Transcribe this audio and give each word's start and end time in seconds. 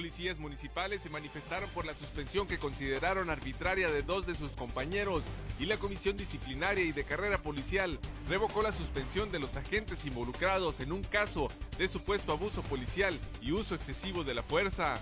Policías 0.00 0.38
municipales 0.38 1.02
se 1.02 1.10
manifestaron 1.10 1.68
por 1.74 1.84
la 1.84 1.94
suspensión 1.94 2.46
que 2.46 2.56
consideraron 2.56 3.28
arbitraria 3.28 3.90
de 3.90 4.00
dos 4.00 4.26
de 4.26 4.34
sus 4.34 4.52
compañeros 4.52 5.24
y 5.58 5.66
la 5.66 5.76
Comisión 5.76 6.16
Disciplinaria 6.16 6.82
y 6.82 6.92
de 6.92 7.04
Carrera 7.04 7.36
Policial 7.36 7.98
revocó 8.26 8.62
la 8.62 8.72
suspensión 8.72 9.30
de 9.30 9.40
los 9.40 9.56
agentes 9.56 10.06
involucrados 10.06 10.80
en 10.80 10.92
un 10.92 11.04
caso 11.04 11.48
de 11.76 11.86
supuesto 11.86 12.32
abuso 12.32 12.62
policial 12.62 13.12
y 13.42 13.52
uso 13.52 13.74
excesivo 13.74 14.24
de 14.24 14.32
la 14.32 14.42
fuerza. 14.42 14.94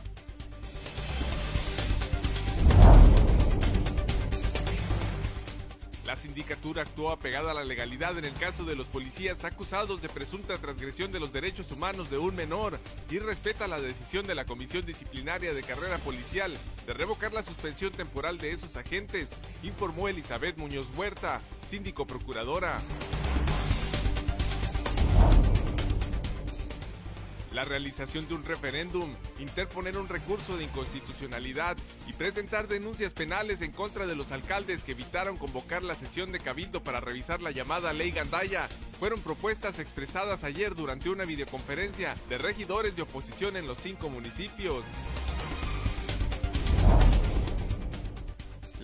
La 6.09 6.17
sindicatura 6.17 6.85
actuó 6.85 7.11
apegada 7.11 7.51
a 7.51 7.55
la 7.55 7.65
legalidad 7.65 8.17
en 8.17 8.25
el 8.25 8.33
caso 8.33 8.65
de 8.65 8.75
los 8.75 8.87
policías 8.87 9.45
acusados 9.45 10.01
de 10.01 10.09
presunta 10.09 10.57
transgresión 10.57 11.13
de 11.13 11.21
los 11.21 11.35
derechos 11.35 11.71
humanos 11.71 12.09
de 12.09 12.17
un 12.17 12.35
menor 12.35 12.81
y 13.11 13.19
respeta 13.19 13.69
la 13.69 13.79
decisión 13.79 14.27
de 14.27 14.35
la 14.35 14.47
Comisión 14.47 14.87
Disciplinaria 14.87 15.53
de 15.53 15.63
Carrera 15.63 15.99
Policial 15.99 16.57
de 16.87 16.95
revocar 16.95 17.35
la 17.35 17.43
suspensión 17.43 17.93
temporal 17.93 18.39
de 18.39 18.53
esos 18.53 18.75
agentes, 18.77 19.37
informó 19.63 20.09
Elizabeth 20.09 20.57
Muñoz 20.57 20.87
Huerta, 20.97 21.43
síndico 21.69 22.07
procuradora. 22.07 22.81
La 27.53 27.65
realización 27.65 28.29
de 28.29 28.35
un 28.35 28.45
referéndum, 28.45 29.15
interponer 29.39 29.97
un 29.99 30.09
recurso 30.09 30.57
de 30.57 30.65
inconstitucionalidad 30.65 31.77
y 32.07 32.13
presentar 32.13 32.69
denuncias 32.69 33.15
penales 33.15 33.63
en 33.63 33.73
contra 33.73 34.07
de 34.07 34.17
los 34.17 34.33
alcaldes 34.33 34.83
que 34.83 34.93
evitaron 34.93 35.37
convocar 35.37 35.83
la 35.83 35.95
sesión 35.95 36.33
de 36.33 36.41
cabildo 36.41 36.83
para 36.83 37.01
revisar 37.01 37.41
la 37.41 37.51
llamada 37.51 37.93
ley 37.93 38.11
Gandaya 38.11 38.69
fueron 38.99 39.21
propuestas 39.21 39.79
expresadas 39.79 40.45
ayer 40.45 40.75
durante 40.75 41.11
una 41.11 41.25
videoconferencia 41.25 42.15
de 42.29 42.39
regidores 42.39 42.97
de 42.97 43.03
oposición 43.03 43.57
en 43.57 43.67
los 43.67 43.79
cinco 43.79 44.09
municipios. 44.09 44.85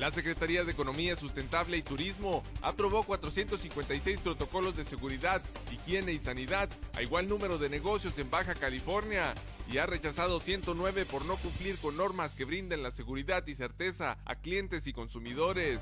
La 0.05 0.11
Secretaría 0.11 0.65
de 0.65 0.73
Economía 0.73 1.17
Sustentable 1.17 1.79
y 1.79 1.83
Turismo 1.83 2.43
aprobó 2.61 3.05
456 3.05 4.21
protocolos 4.21 4.77
de 4.77 4.85
seguridad, 4.85 5.41
higiene 5.73 6.13
y 6.13 6.19
sanidad 6.19 6.69
a 6.95 7.01
igual 7.01 7.27
número 7.27 7.57
de 7.57 7.71
negocios 7.71 8.19
en 8.19 8.31
Baja 8.31 8.55
California 8.55 9.33
y 9.67 9.79
ha 9.79 9.87
rechazado 9.87 10.41
109 10.41 11.07
por 11.07 11.25
no 11.25 11.37
cumplir 11.37 11.79
con 11.79 11.97
normas 11.97 12.35
que 12.35 12.45
brinden 12.45 12.83
la 12.83 12.91
seguridad 12.91 13.47
y 13.47 13.55
certeza 13.55 14.19
a 14.27 14.35
clientes 14.35 14.87
y 14.87 14.93
consumidores. 14.93 15.81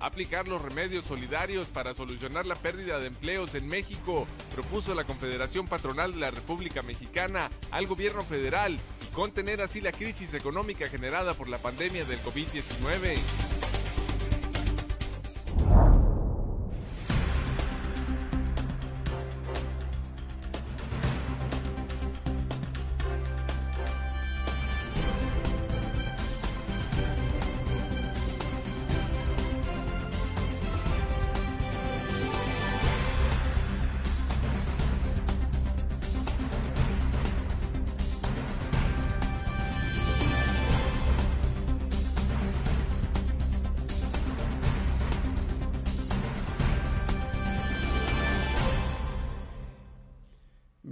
aplicar 0.00 0.48
los 0.48 0.60
remedios 0.60 1.04
solidarios 1.04 1.68
para 1.68 1.94
solucionar 1.94 2.44
la 2.44 2.56
pérdida 2.56 2.98
de 2.98 3.06
empleos 3.06 3.54
en 3.54 3.68
México, 3.68 4.26
propuso 4.52 4.96
la 4.96 5.04
Confederación 5.04 5.68
Patronal 5.68 6.12
de 6.12 6.18
la 6.18 6.32
República 6.32 6.82
Mexicana 6.82 7.50
al 7.70 7.86
gobierno 7.86 8.24
federal 8.24 8.78
contener 9.12 9.60
así 9.60 9.80
la 9.80 9.92
crisis 9.92 10.34
económica 10.34 10.88
generada 10.88 11.34
por 11.34 11.48
la 11.48 11.58
pandemia 11.58 12.04
del 12.04 12.20
COVID-19. 12.22 13.61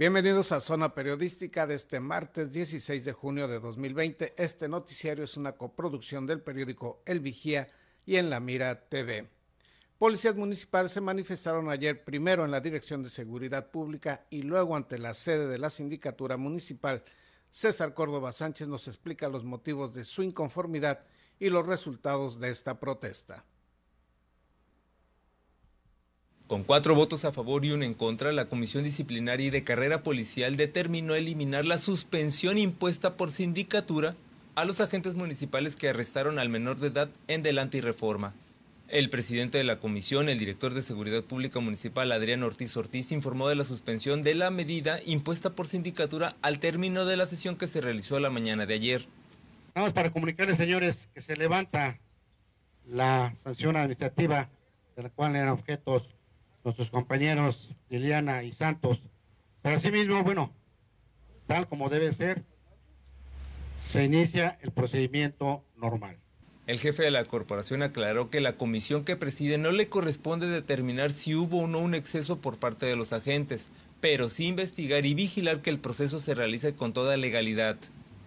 Bienvenidos 0.01 0.51
a 0.51 0.61
Zona 0.61 0.95
Periodística 0.95 1.67
de 1.67 1.75
este 1.75 1.99
martes 1.99 2.51
16 2.53 3.05
de 3.05 3.13
junio 3.13 3.47
de 3.47 3.59
2020. 3.59 4.33
Este 4.35 4.67
noticiario 4.67 5.23
es 5.23 5.37
una 5.37 5.51
coproducción 5.51 6.25
del 6.25 6.41
periódico 6.41 7.03
El 7.05 7.19
Vigía 7.19 7.67
y 8.03 8.15
en 8.15 8.31
La 8.31 8.39
Mira 8.39 8.89
TV. 8.89 9.29
Policías 9.99 10.35
municipales 10.35 10.91
se 10.91 11.01
manifestaron 11.01 11.69
ayer 11.69 12.03
primero 12.03 12.43
en 12.43 12.49
la 12.49 12.61
Dirección 12.61 13.03
de 13.03 13.11
Seguridad 13.11 13.69
Pública 13.69 14.25
y 14.31 14.41
luego 14.41 14.75
ante 14.75 14.97
la 14.97 15.13
sede 15.13 15.47
de 15.47 15.59
la 15.59 15.69
Sindicatura 15.69 16.35
Municipal. 16.35 17.03
César 17.51 17.93
Córdoba 17.93 18.31
Sánchez 18.31 18.67
nos 18.67 18.87
explica 18.87 19.29
los 19.29 19.43
motivos 19.43 19.93
de 19.93 20.03
su 20.03 20.23
inconformidad 20.23 21.05
y 21.37 21.49
los 21.49 21.67
resultados 21.67 22.39
de 22.39 22.49
esta 22.49 22.79
protesta. 22.79 23.45
Con 26.51 26.65
cuatro 26.65 26.95
votos 26.95 27.23
a 27.23 27.31
favor 27.31 27.63
y 27.63 27.71
uno 27.71 27.85
en 27.85 27.93
contra, 27.93 28.33
la 28.33 28.49
Comisión 28.49 28.83
Disciplinaria 28.83 29.47
y 29.47 29.49
de 29.51 29.63
Carrera 29.63 30.03
Policial 30.03 30.57
determinó 30.57 31.15
eliminar 31.15 31.63
la 31.63 31.79
suspensión 31.79 32.57
impuesta 32.57 33.15
por 33.15 33.31
sindicatura 33.31 34.17
a 34.55 34.65
los 34.65 34.81
agentes 34.81 35.15
municipales 35.15 35.77
que 35.77 35.87
arrestaron 35.87 36.39
al 36.39 36.49
menor 36.49 36.77
de 36.81 36.89
edad 36.89 37.09
en 37.29 37.41
Delante 37.41 37.77
y 37.77 37.79
Reforma. 37.79 38.33
El 38.89 39.09
presidente 39.09 39.59
de 39.59 39.63
la 39.63 39.79
comisión, 39.79 40.27
el 40.27 40.39
director 40.39 40.73
de 40.73 40.83
Seguridad 40.83 41.23
Pública 41.23 41.61
Municipal, 41.61 42.11
Adrián 42.11 42.43
Ortiz 42.43 42.75
Ortiz, 42.75 43.13
informó 43.13 43.47
de 43.47 43.55
la 43.55 43.63
suspensión 43.63 44.21
de 44.21 44.35
la 44.35 44.51
medida 44.51 44.99
impuesta 45.05 45.51
por 45.51 45.67
sindicatura 45.67 46.35
al 46.41 46.59
término 46.59 47.05
de 47.05 47.15
la 47.15 47.27
sesión 47.27 47.55
que 47.55 47.69
se 47.69 47.79
realizó 47.79 48.19
la 48.19 48.29
mañana 48.29 48.65
de 48.65 48.73
ayer. 48.73 49.07
Vamos 49.73 49.93
para 49.93 50.09
comunicarles, 50.09 50.57
señores, 50.57 51.07
que 51.13 51.21
se 51.21 51.37
levanta 51.37 52.01
la 52.85 53.33
sanción 53.41 53.77
administrativa 53.77 54.49
de 54.97 55.03
la 55.03 55.09
cual 55.11 55.37
eran 55.37 55.47
objetos 55.47 56.09
nuestros 56.63 56.89
compañeros 56.89 57.69
Liliana 57.89 58.43
y 58.43 58.53
Santos. 58.53 58.99
Pero 59.61 59.75
asimismo, 59.75 60.23
bueno, 60.23 60.53
tal 61.47 61.67
como 61.67 61.89
debe 61.89 62.11
ser, 62.13 62.43
se 63.75 64.03
inicia 64.03 64.57
el 64.61 64.71
procedimiento 64.71 65.63
normal. 65.75 66.17
El 66.67 66.79
jefe 66.79 67.03
de 67.03 67.11
la 67.11 67.25
corporación 67.25 67.81
aclaró 67.81 68.29
que 68.29 68.39
la 68.39 68.55
comisión 68.55 69.03
que 69.03 69.17
preside 69.17 69.57
no 69.57 69.71
le 69.71 69.89
corresponde 69.89 70.47
determinar 70.47 71.11
si 71.11 71.35
hubo 71.35 71.63
o 71.63 71.67
no 71.67 71.79
un 71.79 71.95
exceso 71.95 72.39
por 72.39 72.59
parte 72.59 72.85
de 72.85 72.95
los 72.95 73.13
agentes, 73.13 73.71
pero 73.99 74.29
sí 74.29 74.47
investigar 74.47 75.05
y 75.05 75.13
vigilar 75.13 75.61
que 75.61 75.69
el 75.69 75.79
proceso 75.79 76.19
se 76.19 76.35
realice 76.35 76.73
con 76.73 76.93
toda 76.93 77.17
legalidad. 77.17 77.77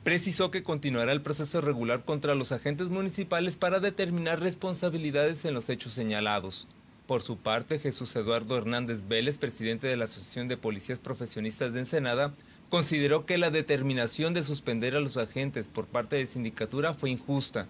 Precisó 0.02 0.50
que 0.50 0.62
continuará 0.62 1.12
el 1.12 1.22
proceso 1.22 1.60
regular 1.60 2.04
contra 2.04 2.34
los 2.34 2.52
agentes 2.52 2.90
municipales 2.90 3.56
para 3.56 3.80
determinar 3.80 4.40
responsabilidades 4.40 5.44
en 5.44 5.54
los 5.54 5.70
hechos 5.70 5.94
señalados. 5.94 6.68
Por 7.06 7.20
su 7.20 7.36
parte, 7.36 7.78
Jesús 7.78 8.16
Eduardo 8.16 8.56
Hernández 8.56 9.06
Vélez, 9.06 9.36
presidente 9.36 9.86
de 9.86 9.94
la 9.94 10.06
Asociación 10.06 10.48
de 10.48 10.56
Policías 10.56 11.00
Profesionistas 11.00 11.74
de 11.74 11.80
Ensenada, 11.80 12.32
consideró 12.70 13.26
que 13.26 13.36
la 13.36 13.50
determinación 13.50 14.32
de 14.32 14.42
suspender 14.42 14.96
a 14.96 15.00
los 15.00 15.18
agentes 15.18 15.68
por 15.68 15.84
parte 15.84 16.16
de 16.16 16.26
sindicatura 16.26 16.94
fue 16.94 17.10
injusta. 17.10 17.66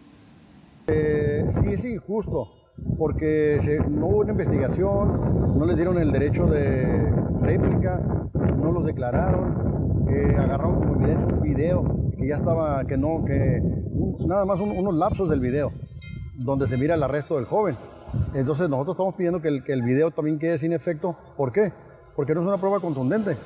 Eh, 0.86 1.44
sí, 1.50 1.66
es 1.72 1.84
injusto, 1.84 2.48
porque 2.96 3.58
no 3.88 4.06
hubo 4.06 4.18
una 4.18 4.30
investigación, 4.30 5.58
no 5.58 5.66
les 5.66 5.74
dieron 5.74 5.98
el 5.98 6.12
derecho 6.12 6.46
de 6.46 7.10
réplica, 7.40 7.98
no 8.34 8.70
los 8.70 8.86
declararon, 8.86 10.06
eh, 10.10 10.36
agarraron 10.38 10.76
como 10.76 10.94
evidencia 10.94 11.26
un 11.26 11.42
video 11.42 12.12
que 12.16 12.28
ya 12.28 12.36
estaba, 12.36 12.84
que 12.86 12.96
no, 12.96 13.24
que 13.24 13.60
nada 14.28 14.44
más 14.44 14.60
unos 14.60 14.94
lapsos 14.94 15.28
del 15.28 15.40
video, 15.40 15.72
donde 16.36 16.68
se 16.68 16.76
mira 16.76 16.94
el 16.94 17.02
arresto 17.02 17.34
del 17.34 17.46
joven 17.46 17.76
entonces 18.34 18.68
nosotros 18.68 18.94
estamos 18.94 19.14
pidiendo 19.14 19.40
que 19.40 19.48
el, 19.48 19.82
video 19.82 20.10
también 20.10 20.38
quede 20.38 20.58
sin 20.58 20.72
efecto. 20.72 21.16
¿Por 21.36 21.52
qué? 21.52 21.72
Porque 22.16 22.34
no 22.34 22.40
es 22.40 22.46
una 22.46 22.58
prueba 22.58 22.80
contundente, 22.80 23.36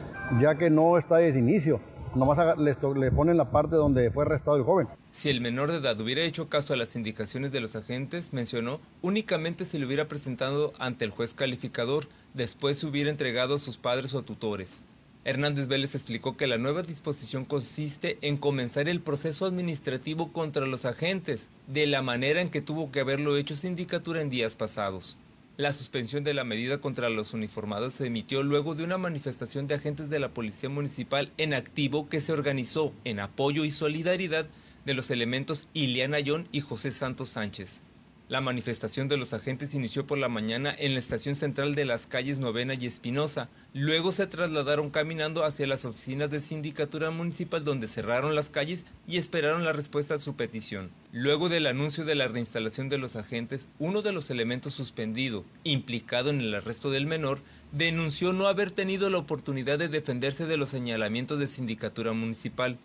ya 0.41 0.57
que 0.57 0.71
no 0.71 0.99
está 0.99 1.17
desde 1.17 1.39
inicio. 1.39 1.81
Nomás 2.15 2.39
le, 2.59 2.75
le 2.99 3.11
ponen 3.13 3.37
la 3.37 3.51
parte 3.51 3.77
donde 3.77 4.11
fue 4.11 4.25
arrestado 4.25 4.57
el 4.57 4.63
joven. 4.63 4.89
Si 5.11 5.29
el 5.29 5.41
menor 5.41 5.71
de 5.71 5.79
edad 5.79 6.01
hubiera 6.01 6.23
hecho 6.23 6.49
caso 6.49 6.73
a 6.73 6.77
las 6.77 6.97
indicaciones 6.97 7.53
de 7.53 7.61
los 7.61 7.77
agentes, 7.77 8.33
mencionó, 8.33 8.81
únicamente 9.03 9.65
se 9.65 9.79
le 9.79 9.87
hubiera 9.87 10.09
presentado 10.09 10.73
ante 10.79 11.05
el 11.05 11.11
juez 11.11 11.35
calificador, 11.35 12.07
después 12.35 12.79
se 12.79 12.87
hubiera 12.87 13.11
entregado 13.11 13.57
a 13.57 13.59
sus 13.59 13.77
padres 13.77 14.15
o 14.15 14.23
tutores. 14.23 14.85
Hernández 15.29 15.69
Vélez 15.69 15.95
explicó 15.95 16.39
que 16.39 16.47
la 16.47 16.57
nueva 16.57 16.81
disposición 16.81 17.45
consiste 17.45 18.17
en 18.23 18.39
comenzar 18.39 18.89
el 18.89 19.03
proceso 19.03 19.45
administrativo 19.45 20.33
contra 20.33 20.65
los 20.65 20.87
agentes, 20.87 21.51
de 21.67 21.87
la 21.87 22.01
manera 22.01 22.41
en 22.41 22.49
que 22.49 22.63
tuvo 22.63 22.91
que 22.91 23.01
haberlo 23.01 23.37
hecho 23.37 23.55
sindicatura 23.55 24.23
en 24.23 24.31
días 24.31 24.57
pasados. 24.57 25.19
La 25.59 25.75
suspensión 25.75 26.25
de 26.25 26.33
la 26.33 26.45
medida 26.45 26.79
contra 26.79 27.11
los 27.11 27.35
uniformados 27.35 27.93
se 27.93 28.07
emitió 28.07 28.43
luego 28.43 28.75
de 28.75 28.85
una 28.85 28.97
manifestación 28.97 29.67
de 29.67 29.75
agentes 29.75 30.09
de 30.09 30.19
la 30.19 30.31
Policía 30.31 30.71
Municipal 30.71 31.31
en 31.37 31.53
activo 31.53 32.09
que 32.09 32.23
se 32.23 32.33
organizó 32.33 32.95
en 33.05 33.21
apoyo 33.21 33.67
y 33.67 33.71
solidaridad 33.71 34.47
de 34.87 34.95
los 34.95 35.11
elementos 35.11 35.69
Iliana 35.75 36.17
Ayón 36.17 36.49
y 36.53 36.63
José 36.63 36.91
Santos 36.91 37.29
Sánchez. 37.29 37.83
La 38.29 38.43
manifestación 38.43 39.09
de 39.09 39.17
los 39.17 39.33
agentes 39.33 39.73
inició 39.73 40.07
por 40.07 40.19
la 40.19 40.29
mañana 40.29 40.75
en 40.79 40.93
la 40.93 41.01
estación 41.01 41.35
central 41.35 41.75
de 41.75 41.87
las 41.87 42.07
calles 42.07 42.39
Novena 42.39 42.75
y 42.79 42.85
Espinosa. 42.85 43.49
Luego 43.73 44.13
se 44.13 44.27
trasladaron 44.27 44.91
caminando 44.91 45.47
hacia 45.47 45.67
las 45.67 45.87
oficinas 45.87 46.29
de 46.29 46.43
sindicatura 46.43 47.11
municipal 47.11 47.65
donde 47.65 47.89
cerraron 47.89 48.35
las 48.35 48.51
calles 48.51 48.85
y 49.07 49.17
esperaron 49.17 49.65
la 49.65 49.73
respuesta 49.73 50.17
a 50.17 50.19
su 50.19 50.37
petición. 50.37 50.91
Luego 51.11 51.49
del 51.49 51.67
anuncio 51.67 52.05
de 52.05 52.17
la 52.17 52.29
reinstalación 52.29 52.91
de 52.91 52.99
los 52.99 53.17
agentes, 53.17 53.69
uno 53.79 54.03
de 54.03 54.13
los 54.13 54.29
elementos 54.29 54.75
suspendido, 54.75 55.47
implicado 55.65 56.29
en 56.29 56.43
el 56.43 56.55
arresto 56.55 56.91
del 56.91 57.07
menor, 57.07 57.41
denunció 57.73 58.35
no 58.35 58.47
haber 58.47 58.71
tenido 58.71 59.09
la 59.09 59.17
oportunidad 59.17 59.79
de 59.79 59.89
defenderse 59.89 60.45
de 60.45 60.59
los 60.59 60.69
señalamientos 60.69 61.39
de 61.39 61.49
sindicatura 61.49 62.13
municipal. 62.13 62.79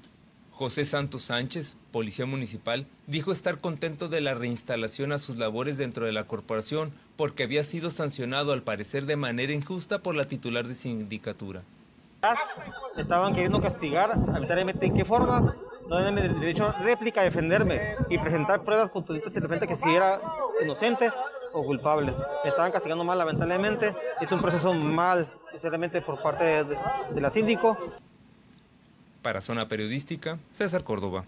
José 0.54 0.86
Santos 0.86 1.24
Sánchez, 1.24 1.78
policía 1.92 2.28
municipal, 2.28 2.86
dijo 3.08 3.32
estar 3.32 3.58
contento 3.58 4.08
de 4.08 4.22
la 4.22 4.36
reinstalación 4.36 5.12
a 5.12 5.18
sus 5.18 5.38
labores 5.38 5.80
dentro 5.80 6.06
de 6.06 6.12
la 6.12 6.26
corporación 6.26 6.94
porque 7.16 7.42
había 7.44 7.64
sido 7.64 7.90
sancionado 7.90 8.54
al 8.54 8.62
parecer 8.62 9.08
de 9.08 9.18
manera 9.18 9.52
injusta 9.52 10.00
por 10.00 10.14
la 10.14 10.26
titular 10.26 10.68
de 10.68 10.76
sindicatura. 10.76 11.64
Estaban 12.96 13.34
queriendo 13.34 13.62
castigar 13.62 14.12
arbitrariamente 14.12 14.86
en 14.86 14.94
qué 14.94 15.04
forma, 15.04 15.56
no 15.90 15.98
tenían 15.98 16.20
el 16.20 16.40
derecho 16.40 16.66
a 16.66 16.74
réplica, 16.74 17.22
a 17.22 17.24
defenderme 17.24 17.96
y 18.10 18.20
presentar 18.20 18.64
pruebas 18.64 18.92
contundentes 18.92 19.34
de 19.34 19.48
frente 19.48 19.68
que 19.68 19.76
si 19.76 19.90
era 19.90 20.22
inocente 20.64 21.10
o 21.52 21.66
culpable. 21.66 22.14
Me 22.44 22.50
estaban 22.52 22.72
castigando 22.72 23.04
mal, 23.04 23.18
lamentablemente. 23.18 23.94
Es 24.22 24.32
un 24.32 24.40
proceso 24.40 24.74
mal, 24.74 25.28
sinceramente, 25.52 26.02
por 26.02 26.22
parte 26.22 26.44
de, 26.64 26.78
de 27.12 27.22
la 27.22 27.30
síndico. 27.30 27.78
Para 29.24 29.40
Zona 29.40 29.70
Periodística, 29.70 30.38
César 30.52 30.84
Córdoba. 30.84 31.26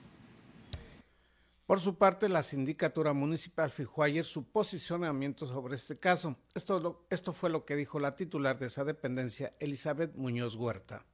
Por 1.65 1.79
su 1.79 1.95
parte, 1.95 2.27
la 2.27 2.43
sindicatura 2.43 3.13
municipal 3.13 3.71
fijó 3.71 4.03
ayer 4.03 4.25
su 4.25 4.43
posicionamiento 4.43 5.47
sobre 5.47 5.75
este 5.75 5.97
caso. 5.97 6.35
Esto, 6.53 7.07
esto 7.09 7.31
fue 7.31 7.49
lo 7.49 7.63
que 7.63 7.77
dijo 7.77 7.99
la 7.99 8.15
titular 8.15 8.59
de 8.59 8.67
esa 8.67 8.83
dependencia, 8.83 9.49
Elizabeth 9.61 10.13
Muñoz 10.15 10.57
Huerta. 10.57 11.05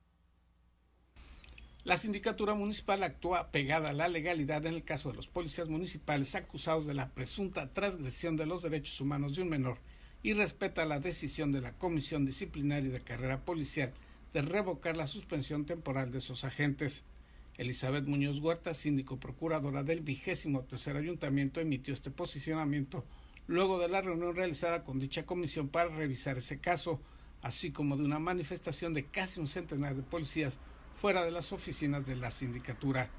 La 1.83 1.97
sindicatura 1.97 2.55
municipal 2.55 3.03
actúa 3.03 3.51
pegada 3.51 3.89
a 3.89 3.93
la 3.93 4.09
legalidad 4.09 4.65
en 4.65 4.73
el 4.73 4.83
caso 4.83 5.09
de 5.09 5.15
los 5.15 5.27
policías 5.27 5.69
municipales 5.69 6.33
acusados 6.33 6.87
de 6.87 6.95
la 6.95 7.13
presunta 7.13 7.73
transgresión 7.73 8.37
de 8.37 8.47
los 8.47 8.63
derechos 8.63 8.99
humanos 8.99 9.35
de 9.35 9.43
un 9.43 9.49
menor 9.49 9.77
y 10.23 10.33
respeta 10.33 10.85
la 10.85 10.99
decisión 10.99 11.51
de 11.51 11.61
la 11.61 11.77
Comisión 11.77 12.25
Disciplinaria 12.25 12.89
de 12.89 13.01
Carrera 13.01 13.45
Policial 13.45 13.93
de 14.33 14.41
revocar 14.41 14.95
la 14.95 15.07
suspensión 15.07 15.65
temporal 15.65 16.11
de 16.11 16.19
esos 16.19 16.43
agentes. 16.43 17.05
Elizabeth 17.57 18.05
Muñoz 18.05 18.39
Huerta, 18.39 18.73
síndico 18.73 19.19
procuradora 19.19 19.83
del 19.83 20.01
vigésimo 20.01 20.63
tercer 20.63 20.95
ayuntamiento, 20.95 21.59
emitió 21.59 21.93
este 21.93 22.11
posicionamiento 22.11 23.05
luego 23.47 23.79
de 23.79 23.89
la 23.89 24.01
reunión 24.01 24.35
realizada 24.35 24.83
con 24.83 24.99
dicha 24.99 25.25
comisión 25.25 25.67
para 25.67 25.89
revisar 25.89 26.37
ese 26.37 26.59
caso, 26.59 27.01
así 27.41 27.71
como 27.71 27.97
de 27.97 28.03
una 28.03 28.19
manifestación 28.19 28.93
de 28.93 29.05
casi 29.05 29.39
un 29.39 29.47
centenar 29.47 29.95
de 29.95 30.03
policías 30.03 30.59
fuera 30.93 31.25
de 31.25 31.31
las 31.31 31.51
oficinas 31.51 32.05
de 32.05 32.15
la 32.15 32.31
sindicatura. 32.31 33.09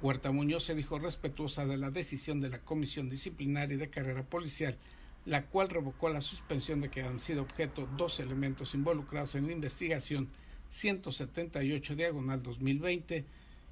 Huerta 0.00 0.30
Muñoz 0.30 0.64
se 0.64 0.74
dijo 0.74 0.98
respetuosa 0.98 1.66
de 1.66 1.78
la 1.78 1.90
decisión 1.90 2.40
de 2.40 2.50
la 2.50 2.58
Comisión 2.58 3.08
Disciplinaria 3.08 3.76
de 3.76 3.90
Carrera 3.90 4.24
Policial, 4.24 4.78
la 5.24 5.46
cual 5.46 5.70
revocó 5.70 6.08
la 6.08 6.20
suspensión 6.20 6.80
de 6.80 6.88
que 6.88 7.02
han 7.02 7.20
sido 7.20 7.42
objeto 7.42 7.88
dos 7.96 8.18
elementos 8.20 8.74
involucrados 8.74 9.34
en 9.36 9.46
la 9.46 9.52
investigación 9.52 10.28
178 10.72 11.96
diagonal 11.96 12.42
2020 12.42 13.26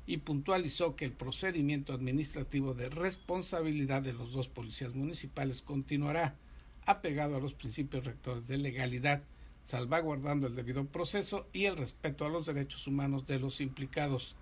y 0.06 0.18
puntualizó 0.18 0.96
que 0.96 1.06
el 1.06 1.12
procedimiento 1.12 1.94
administrativo 1.94 2.74
de 2.74 2.90
responsabilidad 2.90 4.02
de 4.02 4.12
los 4.12 4.32
dos 4.32 4.48
policías 4.48 4.94
municipales 4.94 5.62
continuará 5.62 6.36
apegado 6.84 7.36
a 7.36 7.40
los 7.40 7.54
principios 7.54 8.04
rectores 8.04 8.48
de 8.48 8.58
legalidad, 8.58 9.22
salvaguardando 9.62 10.46
el 10.46 10.54
debido 10.54 10.84
proceso 10.84 11.48
y 11.54 11.64
el 11.64 11.78
respeto 11.78 12.26
a 12.26 12.28
los 12.28 12.44
derechos 12.44 12.86
humanos 12.86 13.26
de 13.26 13.38
los 13.38 13.62
implicados. 13.62 14.36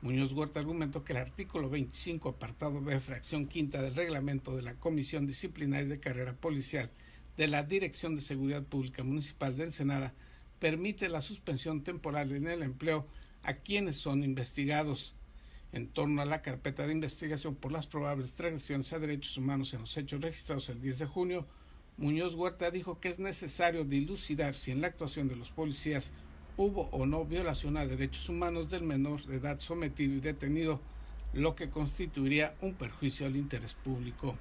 Muñoz 0.00 0.32
Huerta 0.32 0.60
argumentó 0.60 1.02
que 1.02 1.14
el 1.14 1.18
artículo 1.18 1.68
25, 1.68 2.28
apartado 2.28 2.80
B, 2.80 3.00
fracción 3.00 3.46
quinta 3.48 3.82
del 3.82 3.96
reglamento 3.96 4.54
de 4.54 4.62
la 4.62 4.74
Comisión 4.74 5.26
Disciplinaria 5.26 5.88
de 5.88 5.98
Carrera 5.98 6.34
Policial 6.34 6.92
de 7.36 7.48
la 7.48 7.64
Dirección 7.64 8.14
de 8.14 8.20
Seguridad 8.20 8.62
Pública 8.62 9.02
Municipal 9.02 9.56
de 9.56 9.64
Ensenada 9.64 10.14
permite 10.64 11.10
la 11.10 11.20
suspensión 11.20 11.82
temporal 11.82 12.32
en 12.32 12.46
el 12.46 12.62
empleo 12.62 13.06
a 13.42 13.52
quienes 13.52 13.96
son 13.96 14.24
investigados. 14.24 15.14
En 15.72 15.88
torno 15.88 16.22
a 16.22 16.24
la 16.24 16.40
carpeta 16.40 16.86
de 16.86 16.94
investigación 16.94 17.54
por 17.54 17.70
las 17.70 17.86
probables 17.86 18.32
transgresiones 18.32 18.90
a 18.94 18.98
derechos 18.98 19.36
humanos 19.36 19.74
en 19.74 19.80
los 19.80 19.94
hechos 19.98 20.22
registrados 20.22 20.70
el 20.70 20.80
10 20.80 21.00
de 21.00 21.04
junio, 21.04 21.46
Muñoz 21.98 22.34
Huerta 22.34 22.70
dijo 22.70 22.98
que 22.98 23.08
es 23.08 23.18
necesario 23.18 23.84
dilucidar 23.84 24.54
si 24.54 24.70
en 24.70 24.80
la 24.80 24.86
actuación 24.86 25.28
de 25.28 25.36
los 25.36 25.50
policías 25.50 26.14
hubo 26.56 26.88
o 26.92 27.04
no 27.04 27.26
violación 27.26 27.76
a 27.76 27.86
derechos 27.86 28.30
humanos 28.30 28.70
del 28.70 28.84
menor 28.84 29.22
de 29.26 29.36
edad 29.36 29.58
sometido 29.58 30.14
y 30.14 30.20
detenido, 30.20 30.80
lo 31.34 31.54
que 31.56 31.68
constituiría 31.68 32.54
un 32.62 32.72
perjuicio 32.72 33.26
al 33.26 33.36
interés 33.36 33.74
público. 33.74 34.38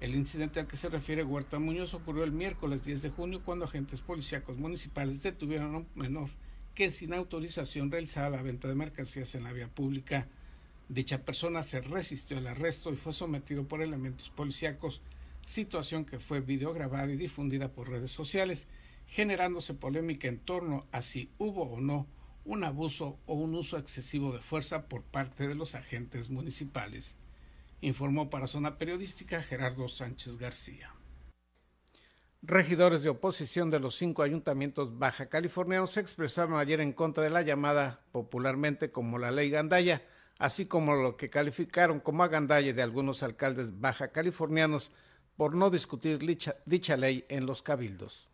El 0.00 0.14
incidente 0.16 0.60
al 0.60 0.66
que 0.66 0.76
se 0.76 0.90
refiere 0.90 1.24
Huerta 1.24 1.58
Muñoz 1.58 1.94
ocurrió 1.94 2.24
el 2.24 2.32
miércoles 2.32 2.84
10 2.84 3.02
de 3.02 3.10
junio 3.10 3.42
cuando 3.44 3.64
agentes 3.64 4.00
policíacos 4.00 4.58
municipales 4.58 5.22
detuvieron 5.22 5.74
a 5.74 5.78
un 5.78 5.88
menor 5.94 6.28
que 6.74 6.90
sin 6.90 7.14
autorización 7.14 7.90
realizaba 7.90 8.36
la 8.36 8.42
venta 8.42 8.66
de 8.68 8.74
mercancías 8.74 9.34
en 9.34 9.44
la 9.44 9.52
vía 9.52 9.68
pública. 9.68 10.28
Dicha 10.88 11.24
persona 11.24 11.62
se 11.62 11.80
resistió 11.80 12.36
al 12.36 12.48
arresto 12.48 12.92
y 12.92 12.96
fue 12.96 13.12
sometido 13.12 13.66
por 13.66 13.80
elementos 13.80 14.28
policíacos, 14.28 15.00
situación 15.46 16.04
que 16.04 16.18
fue 16.18 16.40
videograbada 16.40 17.10
y 17.10 17.16
difundida 17.16 17.72
por 17.72 17.88
redes 17.88 18.10
sociales, 18.10 18.66
generándose 19.06 19.72
polémica 19.72 20.28
en 20.28 20.38
torno 20.38 20.86
a 20.90 21.00
si 21.00 21.30
hubo 21.38 21.62
o 21.62 21.80
no 21.80 22.08
un 22.44 22.64
abuso 22.64 23.18
o 23.26 23.34
un 23.34 23.54
uso 23.54 23.78
excesivo 23.78 24.32
de 24.32 24.40
fuerza 24.40 24.88
por 24.88 25.02
parte 25.02 25.46
de 25.46 25.54
los 25.54 25.74
agentes 25.74 26.28
municipales 26.28 27.16
informó 27.80 28.30
para 28.30 28.46
Zona 28.46 28.78
Periodística 28.78 29.42
Gerardo 29.42 29.88
Sánchez 29.88 30.36
García. 30.36 30.94
Regidores 32.42 33.02
de 33.02 33.08
oposición 33.08 33.70
de 33.70 33.80
los 33.80 33.96
cinco 33.96 34.22
ayuntamientos 34.22 34.98
baja 34.98 35.28
californianos 35.28 35.92
se 35.92 36.00
expresaron 36.00 36.58
ayer 36.58 36.80
en 36.80 36.92
contra 36.92 37.24
de 37.24 37.30
la 37.30 37.42
llamada 37.42 38.00
popularmente 38.12 38.90
como 38.90 39.18
la 39.18 39.30
ley 39.30 39.48
Gandaya, 39.48 40.02
así 40.38 40.66
como 40.66 40.94
lo 40.94 41.16
que 41.16 41.30
calificaron 41.30 42.00
como 42.00 42.22
agandalle 42.22 42.74
de 42.74 42.82
algunos 42.82 43.22
alcaldes 43.22 43.80
baja 43.80 44.12
californianos 44.12 44.92
por 45.36 45.54
no 45.54 45.70
discutir 45.70 46.18
dicha, 46.18 46.56
dicha 46.66 46.96
ley 46.96 47.24
en 47.28 47.46
los 47.46 47.62
cabildos 47.62 48.28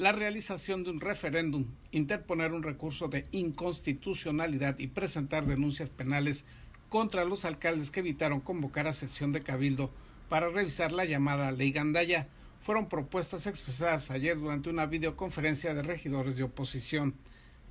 la 0.00 0.12
realización 0.12 0.82
de 0.82 0.90
un 0.90 0.98
referéndum, 0.98 1.66
interponer 1.90 2.52
un 2.52 2.62
recurso 2.62 3.08
de 3.08 3.26
inconstitucionalidad 3.32 4.78
y 4.78 4.86
presentar 4.86 5.44
denuncias 5.44 5.90
penales 5.90 6.46
contra 6.90 7.24
los 7.24 7.44
alcaldes 7.44 7.90
que 7.90 8.00
evitaron 8.00 8.40
convocar 8.40 8.86
a 8.86 8.92
sesión 8.92 9.32
de 9.32 9.40
cabildo 9.40 9.90
para 10.28 10.50
revisar 10.50 10.92
la 10.92 11.04
llamada 11.04 11.52
ley 11.52 11.70
Gandaya 11.70 12.28
fueron 12.60 12.88
propuestas 12.88 13.46
expresadas 13.46 14.10
ayer 14.10 14.38
durante 14.38 14.68
una 14.68 14.86
videoconferencia 14.86 15.72
de 15.72 15.82
regidores 15.82 16.36
de 16.36 16.42
oposición. 16.42 17.14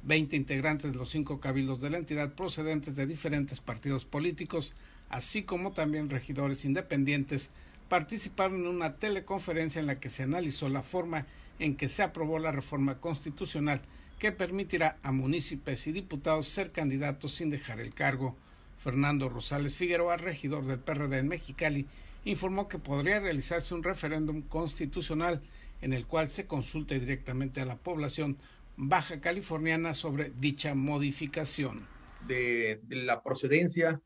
Veinte 0.01 0.38
integrantes 0.38 0.91
de 0.91 0.97
los 0.97 1.09
cinco 1.09 1.41
cabildos 1.41 1.81
de 1.81 1.89
la 1.89 1.97
entidad 1.97 2.33
procedentes 2.33 2.95
de 2.95 3.05
diferentes 3.05 3.59
partidos 3.59 4.05
políticos, 4.05 4.73
así 5.09 5.43
como 5.43 5.73
también 5.73 6.09
regidores 6.09 6.63
independientes, 6.63 7.51
participaron 7.89 8.61
en 8.61 8.67
una 8.67 8.95
teleconferencia 8.95 9.81
en 9.81 9.88
la 9.88 9.99
que 9.99 10.09
se 10.09 10.23
analizó 10.23 10.69
la 10.69 10.81
forma 10.81 11.25
en 11.59 11.75
que 11.75 11.89
se 11.89 12.03
aprobó 12.03 12.39
la 12.39 12.53
reforma 12.53 12.99
constitucional 12.99 13.81
que 14.17 14.31
permitirá 14.31 14.97
a 15.03 15.11
municipios 15.11 15.88
y 15.88 15.91
diputados 15.91 16.47
ser 16.47 16.71
candidatos 16.71 17.33
sin 17.33 17.49
dejar 17.49 17.81
el 17.81 17.93
cargo. 17.93 18.38
Fernando 18.79 19.29
Rosales 19.29 19.75
Figueroa, 19.75 20.17
regidor 20.17 20.65
del 20.65 20.79
PRD 20.79 21.19
en 21.19 21.27
Mexicali, 21.27 21.86
informó 22.25 22.67
que 22.67 22.79
podría 22.79 23.19
realizarse 23.19 23.74
un 23.74 23.83
referéndum 23.83 24.41
constitucional 24.41 25.41
en 25.81 25.93
el 25.93 26.05
cual 26.05 26.29
se 26.29 26.48
consulte 26.48 27.00
directamente 27.00 27.62
a 27.62 27.65
la 27.65 27.77
población 27.77 28.38
baja 28.77 29.19
californiana 29.19 29.93
sobre 29.93 30.31
dicha 30.39 30.75
modificación. 30.75 31.88
De, 32.27 32.81
la 32.89 33.24
procedencia 33.24 34.01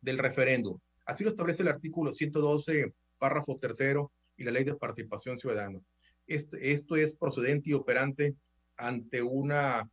del 0.00 0.18
referéndum. 0.18 0.78
Así 1.04 1.24
lo 1.24 1.30
establece 1.30 1.62
el 1.62 1.68
artículo 1.68 2.12
112, 2.12 2.92
párrafo 3.18 3.58
tercero 3.58 4.12
y 4.36 4.44
la 4.44 4.52
ley 4.52 4.64
de 4.64 4.74
participación 4.74 5.38
ciudadana. 5.38 5.80
esto 6.26 6.96
es 6.96 7.14
procedente 7.14 7.70
y 7.70 7.74
operante 7.74 8.34
ante 8.76 9.22
una 9.22 9.88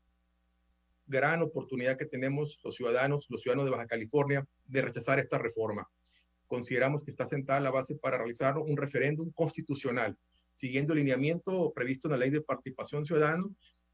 gran 1.07 1.41
oportunidad 1.41 1.97
que 1.97 2.05
tenemos 2.05 2.59
los 2.63 2.75
ciudadanos, 2.75 3.25
los 3.29 3.41
ciudadanos 3.41 3.65
de 3.65 3.71
Baja 3.71 3.87
California, 3.87 4.45
de 4.65 4.81
rechazar 4.81 5.19
esta 5.19 5.37
reforma. 5.39 5.89
Consideramos 6.45 7.03
que 7.03 7.11
está 7.11 7.27
sentada 7.27 7.59
la 7.59 7.71
base 7.71 7.95
para 7.95 8.17
realizar 8.17 8.57
un 8.57 8.77
referéndum 8.77 9.31
constitucional, 9.31 10.17
siguiendo 10.51 10.93
el 10.93 10.99
lineamiento 10.99 11.71
previsto 11.73 12.07
en 12.07 12.11
la 12.11 12.17
ley 12.17 12.29
de 12.29 12.41
participación 12.41 13.05
ciudadana, 13.05 13.43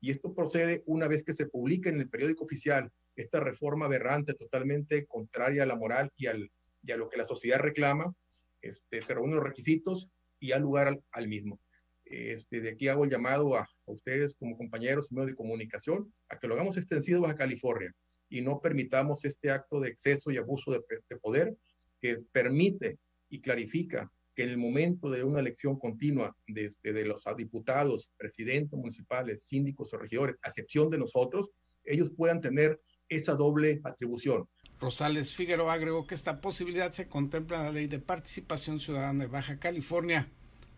y 0.01 0.11
esto 0.11 0.33
procede 0.33 0.83
una 0.85 1.07
vez 1.07 1.23
que 1.23 1.33
se 1.33 1.47
publique 1.47 1.89
en 1.89 1.99
el 1.99 2.09
periódico 2.09 2.43
oficial 2.43 2.91
esta 3.15 3.39
reforma 3.39 3.85
aberrante, 3.85 4.33
totalmente 4.33 5.05
contraria 5.05 5.63
a 5.63 5.65
la 5.65 5.75
moral 5.75 6.11
y, 6.17 6.27
al, 6.27 6.51
y 6.81 6.91
a 6.91 6.97
lo 6.97 7.09
que 7.09 7.17
la 7.17 7.25
sociedad 7.25 7.59
reclama, 7.59 8.13
este, 8.61 9.01
se 9.01 9.13
reúnen 9.13 9.35
los 9.35 9.45
requisitos 9.45 10.09
y 10.39 10.49
da 10.49 10.59
lugar 10.59 10.99
al, 11.11 11.27
mismo. 11.27 11.59
Este, 12.05 12.59
de 12.59 12.71
aquí 12.71 12.87
hago 12.87 13.05
el 13.05 13.11
llamado 13.11 13.55
a, 13.55 13.69
ustedes 13.91 14.35
como 14.35 14.57
compañeros 14.57 15.11
y 15.11 15.15
medios 15.15 15.31
de 15.31 15.35
comunicación 15.35 16.13
a 16.29 16.39
que 16.39 16.47
lo 16.47 16.55
hagamos 16.55 16.77
extensivo 16.77 17.19
a 17.19 17.21
Baja 17.21 17.35
California 17.35 17.93
y 18.29 18.41
no 18.41 18.59
permitamos 18.61 19.25
este 19.25 19.51
acto 19.51 19.79
de 19.79 19.89
exceso 19.89 20.31
y 20.31 20.37
abuso 20.37 20.71
de, 20.71 20.81
de 21.09 21.17
poder 21.17 21.55
que 22.01 22.17
permite 22.31 22.97
y 23.29 23.41
clarifica 23.41 24.11
que 24.35 24.43
en 24.43 24.49
el 24.49 24.57
momento 24.57 25.09
de 25.09 25.23
una 25.23 25.39
elección 25.39 25.77
continua 25.77 26.35
de, 26.47 26.65
este, 26.65 26.93
de 26.93 27.05
los 27.05 27.23
diputados, 27.37 28.11
presidentes 28.17 28.77
municipales, 28.77 29.45
síndicos 29.45 29.93
o 29.93 29.97
regidores, 29.97 30.35
a 30.43 30.49
excepción 30.49 30.89
de 30.89 30.97
nosotros, 30.97 31.49
ellos 31.85 32.11
puedan 32.15 32.41
tener 32.41 32.79
esa 33.09 33.35
doble 33.35 33.79
atribución. 33.83 34.47
Rosales 34.79 35.33
Figueroa 35.33 35.73
agregó 35.73 36.07
que 36.07 36.15
esta 36.15 36.41
posibilidad 36.41 36.91
se 36.91 37.07
contempla 37.07 37.57
en 37.57 37.63
la 37.63 37.71
Ley 37.71 37.87
de 37.87 37.99
Participación 37.99 38.79
Ciudadana 38.79 39.25
de 39.25 39.29
Baja 39.29 39.59
California. 39.59 40.31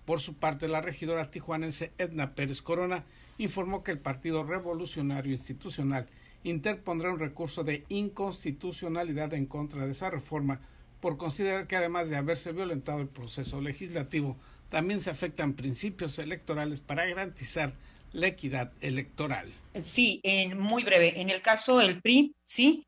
Por 0.05 0.19
su 0.19 0.35
parte, 0.35 0.67
la 0.67 0.81
regidora 0.81 1.31
tijuanense 1.31 1.91
Edna 1.97 2.35
Pérez 2.35 2.61
Corona 2.61 3.05
informó 3.37 3.83
que 3.83 3.91
el 3.91 3.99
Partido 3.99 4.43
Revolucionario 4.43 5.31
Institucional 5.31 6.07
interpondrá 6.43 7.11
un 7.11 7.19
recurso 7.19 7.63
de 7.63 7.83
inconstitucionalidad 7.89 9.33
en 9.33 9.47
contra 9.47 9.85
de 9.85 9.93
esa 9.93 10.11
reforma 10.11 10.61
por 10.99 11.17
considerar 11.17 11.67
que 11.67 11.75
además 11.75 12.09
de 12.09 12.15
haberse 12.15 12.51
violentado 12.51 13.01
el 13.01 13.07
proceso 13.07 13.61
legislativo, 13.61 14.37
también 14.69 15.01
se 15.01 15.09
afectan 15.09 15.53
principios 15.53 16.17
electorales 16.19 16.81
para 16.81 17.05
garantizar 17.05 17.73
la 18.13 18.27
equidad 18.27 18.71
electoral. 18.81 19.51
Sí, 19.73 20.21
en 20.23 20.57
muy 20.57 20.83
breve. 20.83 21.19
En 21.19 21.29
el 21.29 21.41
caso 21.41 21.79
del 21.79 22.01
PRI, 22.01 22.33
sí, 22.43 22.87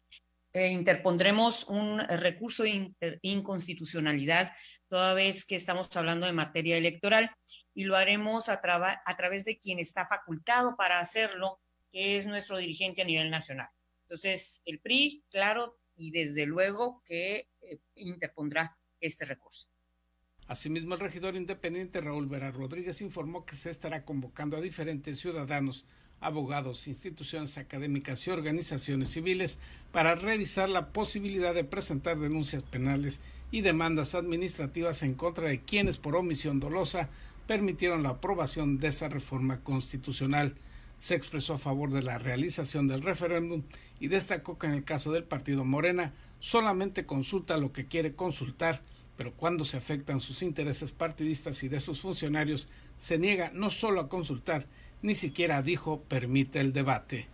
eh, 0.58 0.72
interpondremos 0.72 1.66
un 1.66 2.00
recurso 2.00 2.64
de 2.64 2.92
inconstitucionalidad 3.22 4.52
toda 4.88 5.14
vez 5.14 5.46
que 5.46 5.56
estamos 5.56 5.96
hablando 5.96 6.26
de 6.26 6.34
materia 6.34 6.78
electoral 6.78 7.30
y 7.76 7.84
lo 7.84 7.96
haremos 7.96 8.50
a, 8.50 8.60
a 9.06 9.18
través 9.18 9.46
de 9.46 9.60
quien 9.60 9.78
está 9.78 10.08
facultado 10.08 10.76
para 10.76 11.00
hacerlo, 11.00 11.60
que 11.92 12.18
es 12.18 12.26
nuestro 12.26 12.58
dirigente 12.58 13.04
a 13.04 13.06
nivel 13.06 13.30
nacional. 13.30 13.68
Entonces, 14.04 14.64
el 14.66 14.80
PRI, 14.80 15.24
claro, 15.30 15.78
y 15.96 16.10
desde 16.10 16.48
luego 16.48 17.04
que 17.06 17.48
eh, 17.62 17.80
interpondrá 17.96 18.76
este 19.00 19.26
recurso. 19.26 19.68
Asimismo, 20.48 20.96
el 20.96 21.02
regidor 21.02 21.36
independiente 21.36 22.02
Raúl 22.02 22.28
Vera 22.28 22.50
Rodríguez 22.50 23.02
informó 23.02 23.46
que 23.46 23.56
se 23.56 23.70
estará 23.70 24.06
convocando 24.06 24.58
a 24.58 24.62
diferentes 24.62 25.20
ciudadanos, 25.20 25.86
abogados, 26.20 26.88
instituciones 26.88 27.58
académicas 27.58 28.26
y 28.26 28.32
organizaciones 28.32 29.10
civiles 29.10 29.60
para 29.92 30.16
revisar 30.16 30.70
la 30.70 30.88
posibilidad 30.90 31.54
de 31.54 31.64
presentar 31.64 32.18
denuncias 32.18 32.64
penales 32.64 33.22
y 33.52 33.62
demandas 33.62 34.16
administrativas 34.16 35.04
en 35.04 35.14
contra 35.14 35.48
de 35.48 35.62
quienes 35.62 35.98
por 35.98 36.16
omisión 36.16 36.60
dolosa 36.60 37.10
permitieron 37.46 38.04
la 38.04 38.10
aprobación 38.10 38.78
de 38.78 38.90
esa 38.90 39.10
reforma 39.10 39.62
constitucional. 39.62 40.56
Se 41.00 41.16
expresó 41.16 41.54
a 41.54 41.60
favor 41.60 41.92
de 41.92 42.02
la 42.02 42.18
realización 42.18 42.88
del 42.88 43.04
referéndum 43.04 43.64
y 44.00 44.08
destacó 44.08 44.58
que 44.58 44.68
en 44.68 44.74
el 44.74 44.84
caso 44.84 45.12
del 45.12 45.24
partido 45.24 45.64
Morena 45.64 46.14
solamente 46.40 47.06
consulta 47.06 47.58
lo 47.58 47.72
que 47.72 47.88
quiere 47.88 48.16
consultar, 48.16 48.82
pero 49.16 49.34
cuando 49.34 49.66
se 49.66 49.78
afectan 49.78 50.20
sus 50.20 50.42
intereses 50.42 50.92
partidistas 50.92 51.64
y 51.64 51.70
de 51.70 51.80
sus 51.80 52.02
funcionarios, 52.02 52.70
se 52.98 53.18
niega 53.18 53.52
no 53.54 53.70
solo 53.70 54.02
a 54.02 54.10
consultar, 54.10 54.68
ni 55.02 55.16
siquiera 55.16 55.62
dijo 55.62 56.02
permite 56.04 56.60
el 56.60 56.74
debate. 56.74 57.28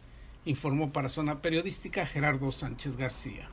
Informó 0.45 0.91
para 0.91 1.09
Zona 1.09 1.41
Periodística 1.41 2.05
Gerardo 2.05 2.51
Sánchez 2.51 2.97
García. 2.97 3.49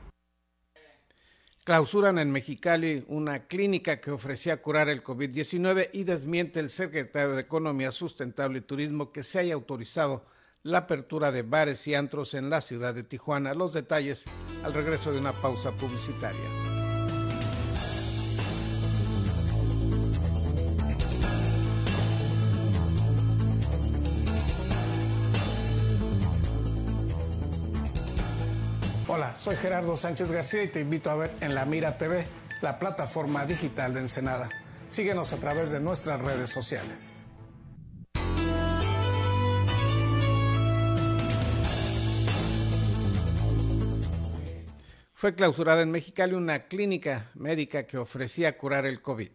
Clausuran 1.63 2.17
en 2.17 2.31
Mexicali 2.31 3.05
una 3.07 3.45
clínica 3.45 4.01
que 4.01 4.09
ofrecía 4.09 4.61
curar 4.61 4.89
el 4.89 5.03
COVID-19 5.03 5.91
y 5.93 6.03
desmiente 6.03 6.59
el 6.59 6.71
secretario 6.71 7.33
de 7.35 7.41
Economía 7.41 7.91
Sustentable 7.91 8.59
y 8.59 8.61
Turismo 8.61 9.11
que 9.11 9.23
se 9.23 9.39
haya 9.39 9.53
autorizado 9.53 10.25
la 10.63 10.79
apertura 10.79 11.31
de 11.31 11.43
bares 11.43 11.87
y 11.87 11.93
antros 11.93 12.33
en 12.33 12.49
la 12.49 12.61
ciudad 12.61 12.95
de 12.95 13.03
Tijuana. 13.03 13.53
Los 13.53 13.73
detalles 13.73 14.25
al 14.63 14.73
regreso 14.73 15.11
de 15.11 15.19
una 15.19 15.33
pausa 15.33 15.71
publicitaria. 15.71 16.80
Soy 29.41 29.55
Gerardo 29.55 29.97
Sánchez 29.97 30.31
García 30.31 30.63
y 30.63 30.67
te 30.67 30.81
invito 30.81 31.09
a 31.09 31.15
ver 31.15 31.31
en 31.41 31.55
La 31.55 31.65
Mira 31.65 31.97
TV, 31.97 32.23
la 32.61 32.77
plataforma 32.77 33.43
digital 33.43 33.91
de 33.91 34.01
Ensenada. 34.01 34.47
Síguenos 34.87 35.33
a 35.33 35.37
través 35.37 35.71
de 35.71 35.79
nuestras 35.79 36.21
redes 36.21 36.51
sociales. 36.51 37.11
Fue 45.15 45.33
clausurada 45.33 45.81
en 45.81 45.89
Mexicali 45.89 46.35
una 46.35 46.67
clínica 46.67 47.31
médica 47.33 47.87
que 47.87 47.97
ofrecía 47.97 48.55
curar 48.59 48.85
el 48.85 49.01
COVID. 49.01 49.31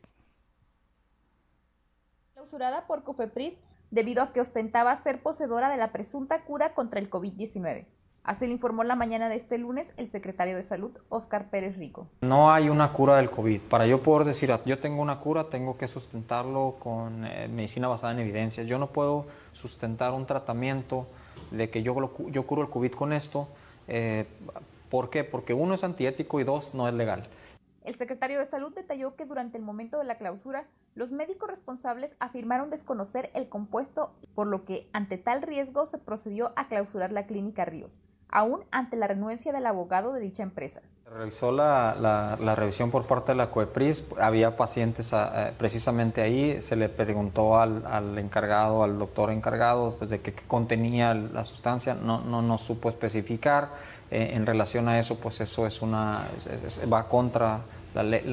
Clausurada 2.34 2.86
por 2.86 3.02
Cofepris 3.02 3.54
debido 3.90 4.22
a 4.22 4.32
que 4.32 4.40
ostentaba 4.40 4.94
ser 5.02 5.20
poseedora 5.20 5.68
de 5.68 5.78
la 5.78 5.90
presunta 5.90 6.44
cura 6.44 6.74
contra 6.74 7.00
el 7.00 7.10
COVID-19. 7.10 7.86
Así 8.26 8.44
lo 8.44 8.52
informó 8.52 8.82
la 8.82 8.96
mañana 8.96 9.28
de 9.28 9.36
este 9.36 9.56
lunes 9.56 9.92
el 9.96 10.08
secretario 10.08 10.56
de 10.56 10.64
Salud, 10.64 10.90
Oscar 11.10 11.48
Pérez 11.48 11.76
Rico. 11.76 12.08
No 12.22 12.50
hay 12.50 12.68
una 12.68 12.92
cura 12.92 13.18
del 13.18 13.30
COVID. 13.30 13.60
Para 13.60 13.86
yo 13.86 14.02
poder 14.02 14.26
decir, 14.26 14.50
yo 14.64 14.80
tengo 14.80 15.00
una 15.00 15.20
cura, 15.20 15.44
tengo 15.44 15.78
que 15.78 15.86
sustentarlo 15.86 16.74
con 16.80 17.24
eh, 17.24 17.46
medicina 17.46 17.86
basada 17.86 18.14
en 18.14 18.18
evidencias. 18.18 18.66
Yo 18.66 18.80
no 18.80 18.88
puedo 18.88 19.26
sustentar 19.50 20.12
un 20.12 20.26
tratamiento 20.26 21.06
de 21.52 21.70
que 21.70 21.84
yo, 21.84 21.94
yo 22.32 22.46
curo 22.48 22.62
el 22.62 22.68
COVID 22.68 22.90
con 22.90 23.12
esto. 23.12 23.46
Eh, 23.86 24.26
¿Por 24.90 25.08
qué? 25.08 25.22
Porque 25.22 25.54
uno 25.54 25.74
es 25.74 25.84
antiético 25.84 26.40
y 26.40 26.44
dos, 26.44 26.74
no 26.74 26.88
es 26.88 26.94
legal. 26.94 27.22
El 27.84 27.94
secretario 27.94 28.40
de 28.40 28.44
Salud 28.46 28.74
detalló 28.74 29.14
que 29.14 29.24
durante 29.24 29.56
el 29.56 29.62
momento 29.62 29.98
de 29.98 30.04
la 30.04 30.18
clausura, 30.18 30.66
los 30.96 31.12
médicos 31.12 31.48
responsables 31.48 32.16
afirmaron 32.18 32.70
desconocer 32.70 33.30
el 33.34 33.48
compuesto, 33.48 34.12
por 34.34 34.48
lo 34.48 34.64
que 34.64 34.88
ante 34.92 35.16
tal 35.16 35.42
riesgo 35.42 35.86
se 35.86 35.98
procedió 35.98 36.52
a 36.56 36.66
clausurar 36.66 37.12
la 37.12 37.26
clínica 37.26 37.64
Ríos 37.64 38.02
aún 38.28 38.64
ante 38.70 38.96
la 38.96 39.06
renuencia 39.06 39.52
del 39.52 39.66
abogado 39.66 40.12
de 40.12 40.20
dicha 40.20 40.42
empresa. 40.42 40.80
Se 41.04 41.10
realizó 41.10 41.52
la, 41.52 42.36
revisión 42.56 42.90
por 42.90 43.06
parte 43.06 43.32
de 43.32 43.36
la 43.36 43.50
COEPRIS, 43.50 44.08
había 44.20 44.56
pacientes 44.56 45.12
ah, 45.12 45.32
eh, 45.34 45.52
precisamente 45.56 46.20
ahí, 46.20 46.60
se 46.62 46.74
le 46.74 46.88
preguntó 46.88 47.60
al, 47.60 48.18
encargado, 48.18 48.82
al 48.82 48.98
doctor 48.98 49.30
encargado, 49.30 49.94
pues, 49.98 50.10
de 50.10 50.20
qué 50.20 50.32
contenía 50.32 51.14
la 51.14 51.44
sustancia, 51.44 51.94
no, 51.94 52.20
no, 52.22 52.42
no 52.42 52.58
supo 52.58 52.88
especificar. 52.88 53.68
Eh, 54.10 54.30
en 54.34 54.46
relación 54.46 54.88
a 54.88 55.00
eso, 55.00 55.16
pues 55.16 55.40
eso 55.40 55.66
es 55.66 55.82
una, 55.82 56.22
va 56.92 57.08
contra 57.08 57.60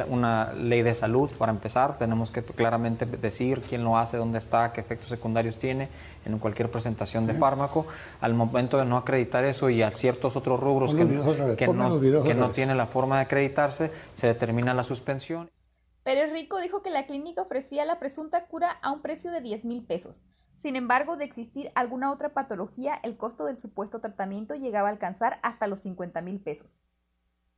una 0.08 0.54
ley 0.54 0.82
de 0.82 0.94
salud, 0.94 1.32
para 1.38 1.52
empezar, 1.52 1.98
tenemos 1.98 2.32
que 2.32 2.44
claramente 2.44 3.06
decir 3.06 3.62
quién 3.62 3.84
lo 3.84 3.98
hace, 3.98 4.18
dónde 4.18 4.38
está, 4.38 4.74
qué 4.74 4.82
efectos 4.82 5.10
secundarios 5.10 5.58
tiene 5.58 5.90
en 6.26 6.40
cualquier 6.40 6.70
presentación 6.70 7.28
de 7.28 7.34
fármaco. 7.34 7.86
Al 8.22 8.34
momento 8.34 8.78
de 8.78 8.86
no 8.86 8.98
acreditar 8.98 9.44
eso 9.44 9.70
y 9.70 9.82
a 9.82 9.92
ciertos 9.92 10.36
otros 10.36 10.60
rubros 10.60 10.94
que, 10.94 11.06
no, 11.06 12.00
que 12.24 12.34
no 12.34 12.50
tiene 12.50 12.76
la 12.76 12.88
forma 12.88 13.18
de 13.18 13.22
acreditarse, 13.24 13.92
se 14.16 14.28
determina 14.28 14.74
la 14.74 14.84
suspensión. 14.84 15.50
Pérez 16.04 16.34
Rico 16.34 16.60
dijo 16.60 16.82
que 16.82 16.90
la 16.90 17.06
clínica 17.06 17.42
ofrecía 17.42 17.86
la 17.86 17.98
presunta 17.98 18.48
cura 18.48 18.72
a 18.82 18.92
un 18.92 19.02
precio 19.02 19.32
de 19.32 19.40
10 19.40 19.64
mil 19.64 19.86
pesos. 19.86 20.26
Sin 20.54 20.76
embargo, 20.76 21.16
de 21.16 21.24
existir 21.24 21.72
alguna 21.76 22.12
otra 22.12 22.34
patología, 22.34 23.00
el 23.04 23.16
costo 23.16 23.46
del 23.46 23.58
supuesto 23.58 24.02
tratamiento 24.02 24.54
llegaba 24.56 24.90
a 24.90 24.92
alcanzar 24.92 25.40
hasta 25.44 25.66
los 25.66 25.80
50 25.80 26.22
mil 26.22 26.42
pesos. 26.42 26.84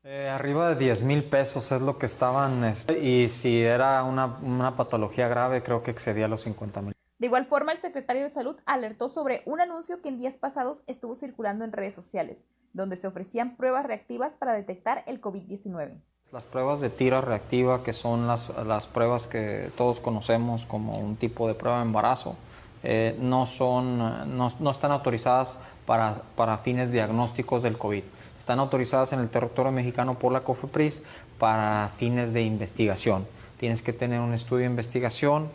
Eh, 0.07 0.29
arriba 0.29 0.69
de 0.69 0.75
10 0.75 1.01
mil 1.01 1.23
pesos 1.23 1.71
es 1.71 1.81
lo 1.81 1.97
que 1.97 2.05
estaban, 2.05 2.63
este, 2.63 2.99
y 2.99 3.27
si 3.27 3.63
era 3.63 4.03
una, 4.03 4.75
patología 4.77 5.27
grave, 5.27 5.63
creo 5.63 5.81
que 5.81 5.89
excedía 5.89 6.27
los 6.27 6.43
50 6.43 6.81
mil. 6.83 6.93
De 7.17 7.25
igual 7.25 7.47
forma, 7.47 7.71
el 7.71 7.79
secretario 7.79 8.21
de 8.21 8.29
Salud 8.29 8.55
alertó 8.67 9.09
sobre 9.09 9.41
un 9.47 9.61
anuncio 9.61 10.03
que 10.03 10.09
en 10.09 10.19
días 10.19 10.37
pasados 10.37 10.83
estuvo 10.85 11.15
circulando 11.15 11.65
en 11.65 11.71
redes 11.71 11.95
sociales, 11.95 12.45
donde 12.71 12.97
se 12.97 13.07
ofrecían 13.07 13.55
pruebas 13.57 13.87
reactivas 13.87 14.35
para 14.35 14.53
detectar 14.53 15.03
el 15.07 15.19
COVID-19. 15.19 15.99
Las 16.31 16.45
pruebas 16.45 16.81
de 16.81 16.91
tira 16.91 17.21
reactiva, 17.21 17.81
que 17.81 17.93
son 17.93 18.27
las, 18.27 18.49
las, 18.63 18.85
pruebas 18.85 19.25
que 19.25 19.71
todos 19.75 19.99
conocemos 19.99 20.67
como 20.67 20.99
un 20.99 21.15
tipo 21.15 21.47
de 21.47 21.55
prueba 21.55 21.77
de 21.77 21.85
embarazo, 21.85 22.35
eh, 22.83 23.17
no, 23.19 23.47
son, 23.47 23.97
no, 24.37 24.49
no, 24.59 24.69
están 24.69 24.91
autorizadas 24.91 25.57
para, 25.87 26.21
para 26.35 26.59
fines 26.59 26.91
diagnósticos 26.91 27.63
del 27.63 27.79
COVID 27.79 28.03
están 28.45 28.59
autorizadas 28.59 29.11
en 29.11 29.21
el 29.21 29.29
territorio 29.29 29.71
mexicano 29.71 30.19
por 30.19 30.31
la 30.31 30.41
COFEPRIS 30.41 31.01
para 31.39 31.89
fines 31.97 32.31
de 32.31 32.43
investigación. 32.43 33.25
Tienes 33.59 33.81
que 33.81 33.91
tener 33.91 34.21
un 34.21 34.35
estudio 34.35 34.65
de 34.65 34.69
investigación 34.69 35.49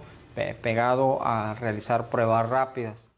pegado 0.60 1.24
a 1.24 1.54
realizar 1.54 2.08
pruebas 2.08 2.48
rápidas. 2.48 3.12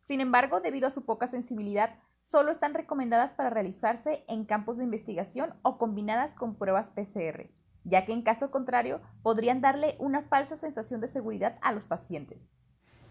Sin 0.00 0.22
embargo, 0.22 0.62
debido 0.62 0.86
a 0.86 0.90
su 0.90 1.04
poca 1.04 1.26
sensibilidad, 1.26 1.98
solo 2.24 2.50
están 2.50 2.72
recomendadas 2.72 3.34
para 3.34 3.50
realizarse 3.50 4.24
en 4.26 4.46
campos 4.46 4.78
de 4.78 4.84
investigación 4.84 5.52
o 5.60 5.76
combinadas 5.76 6.34
con 6.34 6.54
pruebas 6.54 6.88
PCR. 6.88 7.50
ya 7.84 8.06
que 8.06 8.12
en 8.12 8.22
caso 8.22 8.50
contrario 8.50 9.00
podrían 9.22 9.60
darle 9.60 9.96
una 9.98 10.22
falsa 10.22 10.56
sensación 10.56 11.02
de 11.02 11.08
seguridad 11.08 11.58
a 11.60 11.72
los 11.72 11.86
pacientes. 11.86 12.48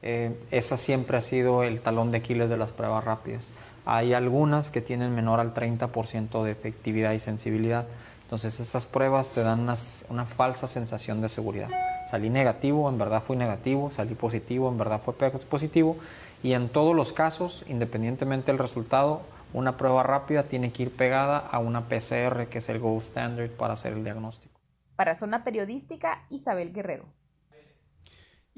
Eh, 0.01 0.39
esa 0.51 0.77
siempre 0.77 1.17
ha 1.17 1.21
sido 1.21 1.63
el 1.63 1.81
talón 1.81 2.11
de 2.11 2.19
Aquiles 2.19 2.49
de 2.49 2.57
las 2.57 2.71
pruebas 2.71 3.03
rápidas. 3.03 3.51
Hay 3.91 4.13
algunas 4.13 4.69
que 4.69 4.81
tienen 4.81 5.15
menor 5.15 5.39
al 5.39 5.55
30% 5.55 6.43
de 6.43 6.51
efectividad 6.51 7.13
y 7.13 7.19
sensibilidad. 7.19 7.87
Entonces 8.21 8.59
esas 8.59 8.85
pruebas 8.85 9.29
te 9.29 9.41
dan 9.41 9.67
una 10.09 10.25
falsa 10.25 10.67
sensación 10.67 11.21
de 11.21 11.27
seguridad. 11.29 11.69
Salí 12.07 12.29
negativo, 12.29 12.87
en 12.87 12.99
verdad 12.99 13.23
fui 13.23 13.35
negativo, 13.35 13.89
salí 13.89 14.13
positivo, 14.13 14.69
en 14.69 14.77
verdad 14.77 15.01
fue 15.03 15.15
positivo. 15.15 15.97
Y 16.43 16.53
en 16.53 16.69
todos 16.69 16.95
los 16.95 17.13
casos, 17.13 17.65
independientemente 17.67 18.51
del 18.51 18.59
resultado, 18.59 19.23
una 19.53 19.75
prueba 19.75 20.03
rápida 20.03 20.43
tiene 20.43 20.71
que 20.71 20.83
ir 20.83 20.95
pegada 20.95 21.39
a 21.39 21.57
una 21.57 21.87
PCR, 21.87 22.45
que 22.45 22.59
es 22.59 22.69
el 22.69 22.77
gold 22.77 23.01
standard 23.01 23.49
para 23.49 23.73
hacer 23.73 23.93
el 23.93 24.03
diagnóstico. 24.03 24.59
Para 24.97 25.15
Zona 25.15 25.43
Periodística, 25.43 26.25
Isabel 26.29 26.73
Guerrero. 26.73 27.05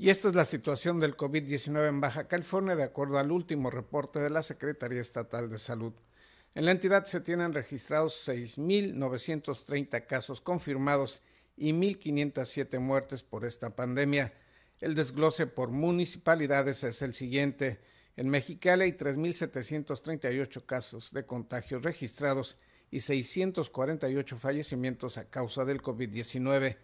Y 0.01 0.09
esta 0.09 0.29
es 0.29 0.33
la 0.33 0.45
situación 0.45 0.97
del 0.97 1.15
COVID-19 1.15 1.87
en 1.87 2.01
Baja 2.01 2.27
California, 2.27 2.75
de 2.75 2.81
acuerdo 2.81 3.19
al 3.19 3.31
último 3.31 3.69
reporte 3.69 4.17
de 4.17 4.31
la 4.31 4.41
Secretaría 4.41 4.99
Estatal 4.99 5.47
de 5.47 5.59
Salud. 5.59 5.93
En 6.55 6.65
la 6.65 6.71
entidad 6.71 7.05
se 7.05 7.21
tienen 7.21 7.53
registrados 7.53 8.27
6.930 8.27 10.07
casos 10.07 10.41
confirmados 10.41 11.21
y 11.55 11.71
1.507 11.71 12.79
muertes 12.79 13.21
por 13.21 13.45
esta 13.45 13.75
pandemia. 13.75 14.33
El 14.79 14.95
desglose 14.95 15.45
por 15.45 15.69
municipalidades 15.69 16.83
es 16.83 17.03
el 17.03 17.13
siguiente. 17.13 17.79
En 18.17 18.27
Mexicali 18.27 18.85
hay 18.85 18.93
3.738 18.93 20.65
casos 20.65 21.13
de 21.13 21.27
contagios 21.27 21.83
registrados 21.83 22.57
y 22.89 23.01
648 23.01 24.35
fallecimientos 24.35 25.19
a 25.19 25.29
causa 25.29 25.63
del 25.63 25.83
COVID-19. 25.83 26.77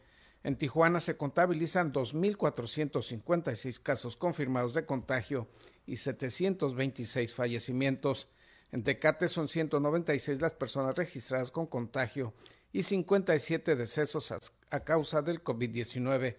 En 0.48 0.56
Tijuana 0.56 1.02
se 1.02 1.18
contabilizan 1.18 1.92
2.456 1.92 3.82
casos 3.84 4.16
confirmados 4.16 4.74
de 4.76 4.86
contagio 4.86 5.50
y 5.86 5.98
726 5.98 7.34
fallecimientos. 7.34 8.30
En 8.72 8.82
Tecate 8.82 9.28
son 9.28 9.50
196 9.50 10.40
las 10.40 10.54
personas 10.54 10.96
registradas 10.96 11.52
con 11.52 11.68
contagio 11.68 12.34
y 12.72 12.84
57 12.84 13.76
decesos 13.76 14.32
a, 14.32 14.80
causa 14.86 15.22
del 15.22 15.44
COVID-19. 15.44 16.38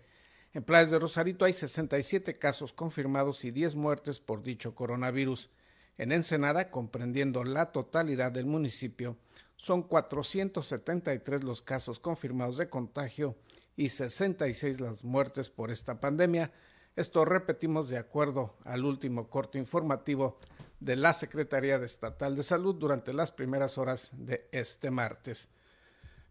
En 0.54 0.62
Playas 0.62 0.90
de 0.90 1.00
Rosarito 1.00 1.44
hay 1.44 1.52
67 1.52 2.38
casos 2.38 2.72
confirmados 2.72 3.44
y 3.44 3.50
10 3.50 3.74
muertes 3.74 4.20
por 4.20 4.42
dicho 4.42 4.74
coronavirus. 4.74 5.50
En 5.98 6.12
Ensenada, 6.12 6.70
comprendiendo 6.70 7.44
la 7.44 7.72
totalidad 7.72 8.32
del 8.32 8.46
municipio, 8.46 9.18
son 9.56 9.82
473 9.82 11.44
los 11.44 11.60
casos 11.60 12.00
confirmados 12.00 12.56
de 12.56 12.70
contagio 12.70 13.36
y 13.78 13.90
66 13.90 14.80
las 14.80 15.04
muertes 15.04 15.48
por 15.48 15.70
esta 15.70 16.00
pandemia. 16.00 16.50
Esto 16.96 17.24
repetimos 17.24 17.88
de 17.88 17.96
acuerdo 17.96 18.56
al 18.64 18.84
último 18.84 19.30
corte 19.30 19.56
informativo 19.56 20.40
de 20.80 20.96
la 20.96 21.14
Secretaría 21.14 21.78
de 21.78 21.86
Estatal 21.86 22.34
de 22.34 22.42
Salud 22.42 22.74
durante 22.74 23.12
las 23.12 23.30
primeras 23.30 23.78
horas 23.78 24.10
de 24.14 24.48
este 24.50 24.90
martes. 24.90 25.48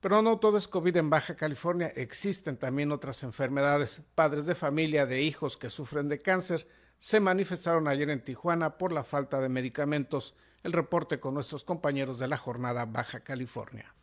Pero 0.02 0.22
no 0.22 0.40
todo 0.40 0.58
es 0.58 0.68
COVID 0.68 0.98
en 0.98 1.10
Baja 1.10 1.38
California, 1.38 1.88
existen 1.96 2.58
también 2.58 2.92
otras 2.92 3.24
enfermedades. 3.24 4.02
Padres 4.14 4.46
de 4.46 4.54
familia 4.54 5.06
de 5.06 5.22
hijos 5.22 5.56
que 5.56 5.70
sufren 5.70 6.10
de 6.10 6.22
cáncer 6.22 6.68
se 6.98 7.22
manifestaron 7.22 7.88
ayer 7.88 8.10
en 8.10 8.22
Tijuana 8.22 8.78
por 8.78 8.92
la 8.92 9.06
falta 9.06 9.40
de 9.40 9.48
medicamentos. 9.48 10.36
El 10.64 10.74
reporte 10.74 11.22
con 11.22 11.34
nuestros 11.34 11.64
compañeros 11.64 12.20
de 12.20 12.28
la 12.28 12.36
jornada 12.36 12.86
Baja 12.86 13.22
California. 13.22 13.96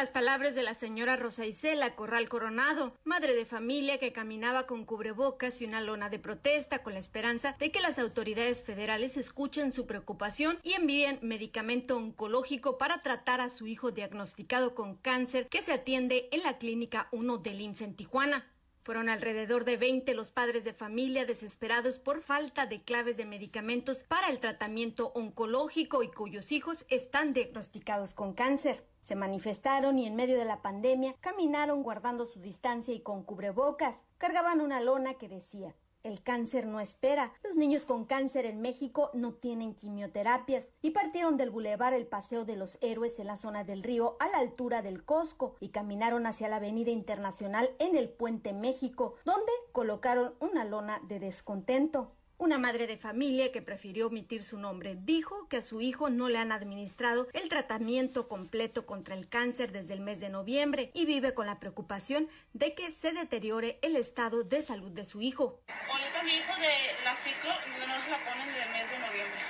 Las 0.00 0.12
palabras 0.12 0.54
de 0.54 0.62
la 0.62 0.72
señora 0.72 1.16
Rosa 1.16 1.44
Isela 1.44 1.94
Corral 1.94 2.26
Coronado, 2.26 2.94
madre 3.04 3.34
de 3.34 3.44
familia 3.44 3.98
que 3.98 4.14
caminaba 4.14 4.66
con 4.66 4.86
cubrebocas 4.86 5.60
y 5.60 5.66
una 5.66 5.82
lona 5.82 6.08
de 6.08 6.18
protesta 6.18 6.82
con 6.82 6.94
la 6.94 6.98
esperanza 6.98 7.54
de 7.58 7.70
que 7.70 7.82
las 7.82 7.98
autoridades 7.98 8.62
federales 8.62 9.18
escuchen 9.18 9.72
su 9.72 9.86
preocupación 9.86 10.58
y 10.62 10.72
envíen 10.72 11.18
medicamento 11.20 11.98
oncológico 11.98 12.78
para 12.78 13.02
tratar 13.02 13.42
a 13.42 13.50
su 13.50 13.66
hijo 13.66 13.90
diagnosticado 13.90 14.74
con 14.74 14.96
cáncer 14.96 15.48
que 15.48 15.60
se 15.60 15.74
atiende 15.74 16.30
en 16.32 16.44
la 16.44 16.56
clínica 16.56 17.08
1 17.12 17.36
del 17.36 17.60
IMSS 17.60 17.82
en 17.82 17.94
Tijuana. 17.94 18.46
Fueron 18.90 19.08
alrededor 19.08 19.64
de 19.64 19.76
20 19.76 20.14
los 20.14 20.32
padres 20.32 20.64
de 20.64 20.72
familia 20.72 21.24
desesperados 21.24 22.00
por 22.00 22.20
falta 22.20 22.66
de 22.66 22.82
claves 22.82 23.16
de 23.16 23.24
medicamentos 23.24 24.02
para 24.02 24.28
el 24.30 24.40
tratamiento 24.40 25.12
oncológico 25.14 26.02
y 26.02 26.10
cuyos 26.10 26.50
hijos 26.50 26.86
están 26.88 27.32
diagnosticados 27.32 28.14
con 28.14 28.34
cáncer. 28.34 28.84
Se 29.00 29.14
manifestaron 29.14 30.00
y 30.00 30.08
en 30.08 30.16
medio 30.16 30.36
de 30.36 30.44
la 30.44 30.60
pandemia 30.60 31.14
caminaron 31.20 31.84
guardando 31.84 32.26
su 32.26 32.40
distancia 32.40 32.92
y 32.92 32.98
con 32.98 33.22
cubrebocas. 33.22 34.06
Cargaban 34.18 34.60
una 34.60 34.80
lona 34.80 35.14
que 35.14 35.28
decía 35.28 35.76
el 36.02 36.22
cáncer 36.22 36.66
no 36.66 36.80
espera. 36.80 37.32
Los 37.42 37.56
niños 37.56 37.84
con 37.84 38.04
cáncer 38.04 38.46
en 38.46 38.60
México 38.60 39.10
no 39.14 39.34
tienen 39.34 39.74
quimioterapias 39.74 40.72
y 40.82 40.90
partieron 40.90 41.36
del 41.36 41.50
bulevar 41.50 41.92
El 41.92 42.06
Paseo 42.06 42.44
de 42.44 42.56
los 42.56 42.78
Héroes 42.80 43.18
en 43.18 43.26
la 43.26 43.36
zona 43.36 43.64
del 43.64 43.82
río 43.82 44.16
a 44.20 44.28
la 44.28 44.38
altura 44.38 44.82
del 44.82 45.04
Cosco 45.04 45.56
y 45.60 45.68
caminaron 45.68 46.26
hacia 46.26 46.48
la 46.48 46.56
Avenida 46.56 46.90
Internacional 46.90 47.70
en 47.78 47.96
el 47.96 48.08
Puente 48.08 48.52
México, 48.52 49.14
donde 49.24 49.52
colocaron 49.72 50.34
una 50.40 50.64
lona 50.64 51.00
de 51.06 51.20
descontento. 51.20 52.12
Una 52.40 52.56
madre 52.56 52.86
de 52.86 52.96
familia 52.96 53.52
que 53.52 53.60
prefirió 53.60 54.06
omitir 54.06 54.42
su 54.42 54.58
nombre 54.58 54.96
dijo 54.96 55.46
que 55.48 55.58
a 55.58 55.60
su 55.60 55.82
hijo 55.82 56.08
no 56.08 56.30
le 56.30 56.38
han 56.38 56.52
administrado 56.52 57.28
el 57.34 57.50
tratamiento 57.50 58.28
completo 58.28 58.86
contra 58.86 59.14
el 59.14 59.28
cáncer 59.28 59.72
desde 59.72 59.92
el 59.92 60.00
mes 60.00 60.20
de 60.20 60.30
noviembre 60.30 60.90
y 60.94 61.04
vive 61.04 61.34
con 61.34 61.44
la 61.44 61.60
preocupación 61.60 62.30
de 62.54 62.74
que 62.74 62.92
se 62.92 63.12
deteriore 63.12 63.78
el 63.82 63.94
estado 63.94 64.42
de 64.42 64.62
salud 64.62 64.90
de 64.90 65.04
su 65.04 65.20
hijo. 65.20 65.60
Ahorita 65.68 66.22
mi 66.22 66.32
hijo 66.32 66.56
de 66.56 66.72
la 67.04 67.14
ciclo 67.14 67.52
no 67.52 68.04
se 68.04 68.10
la 68.10 68.16
ponen 68.24 68.46
desde 68.48 68.62
el 68.62 68.70
mes 68.72 68.88
de 68.88 68.98
noviembre 69.04 69.40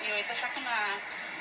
y 0.00 0.10
ahorita 0.12 0.32
está 0.32 0.48
con 0.54 0.64
la, 0.64 0.96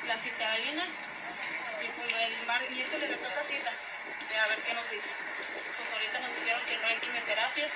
la 0.06 0.18
citarina 0.18 0.84
y 0.84 1.88
pues 1.96 2.12
el 2.12 2.46
mar, 2.46 2.60
miércoles 2.70 3.10
le 3.10 3.16
toca 3.16 3.42
cita 3.42 3.72
a 3.72 4.48
ver 4.50 4.60
qué 4.68 4.74
nos 4.74 4.92
dice. 4.92 5.12
Pues 5.16 5.88
ahorita 5.96 6.20
nos 6.20 6.36
dijeron 6.36 6.62
que 6.68 6.76
no 6.76 6.88
hay 6.88 6.98
quimioterapia 7.00 7.68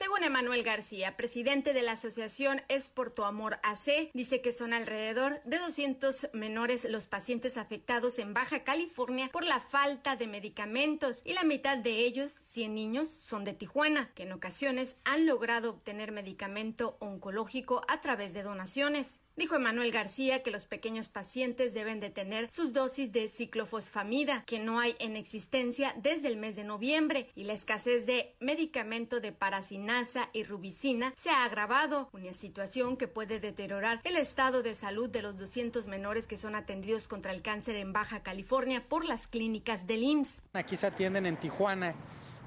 según 0.00 0.24
Emanuel 0.24 0.62
García, 0.62 1.14
presidente 1.18 1.74
de 1.74 1.82
la 1.82 1.92
asociación 1.92 2.62
Es 2.68 2.88
por 2.88 3.10
tu 3.10 3.24
amor 3.24 3.58
AC, 3.62 4.10
dice 4.14 4.40
que 4.40 4.50
son 4.50 4.72
alrededor 4.72 5.42
de 5.44 5.58
200 5.58 6.30
menores 6.32 6.86
los 6.88 7.06
pacientes 7.06 7.58
afectados 7.58 8.18
en 8.18 8.32
Baja 8.32 8.64
California 8.64 9.28
por 9.30 9.44
la 9.44 9.60
falta 9.60 10.16
de 10.16 10.26
medicamentos 10.26 11.20
y 11.26 11.34
la 11.34 11.44
mitad 11.44 11.76
de 11.76 11.98
ellos, 11.98 12.32
100 12.32 12.74
niños, 12.74 13.08
son 13.08 13.44
de 13.44 13.52
Tijuana, 13.52 14.10
que 14.14 14.22
en 14.22 14.32
ocasiones 14.32 14.96
han 15.04 15.26
logrado 15.26 15.68
obtener 15.68 16.12
medicamento 16.12 16.96
oncológico 17.00 17.82
a 17.86 18.00
través 18.00 18.32
de 18.32 18.42
donaciones. 18.42 19.20
Dijo 19.40 19.56
Emanuel 19.56 19.90
García 19.90 20.42
que 20.42 20.50
los 20.50 20.66
pequeños 20.66 21.08
pacientes 21.08 21.72
deben 21.72 21.98
de 21.98 22.10
tener 22.10 22.52
sus 22.52 22.74
dosis 22.74 23.10
de 23.10 23.26
ciclofosfamida, 23.26 24.44
que 24.44 24.58
no 24.58 24.78
hay 24.78 24.94
en 24.98 25.16
existencia 25.16 25.94
desde 25.96 26.28
el 26.28 26.36
mes 26.36 26.56
de 26.56 26.64
noviembre, 26.64 27.30
y 27.34 27.44
la 27.44 27.54
escasez 27.54 28.04
de 28.04 28.34
medicamento 28.38 29.18
de 29.18 29.32
paracinasa 29.32 30.28
y 30.34 30.44
rubicina 30.44 31.14
se 31.16 31.30
ha 31.30 31.46
agravado, 31.46 32.10
una 32.12 32.34
situación 32.34 32.98
que 32.98 33.08
puede 33.08 33.40
deteriorar 33.40 34.02
el 34.04 34.18
estado 34.18 34.62
de 34.62 34.74
salud 34.74 35.08
de 35.08 35.22
los 35.22 35.38
200 35.38 35.86
menores 35.86 36.26
que 36.26 36.36
son 36.36 36.54
atendidos 36.54 37.08
contra 37.08 37.32
el 37.32 37.40
cáncer 37.40 37.76
en 37.76 37.94
Baja 37.94 38.22
California 38.22 38.84
por 38.90 39.06
las 39.06 39.26
clínicas 39.26 39.86
del 39.86 40.02
IMSS. 40.02 40.42
Aquí 40.52 40.76
se 40.76 40.86
atienden 40.86 41.24
en 41.24 41.38
Tijuana. 41.38 41.94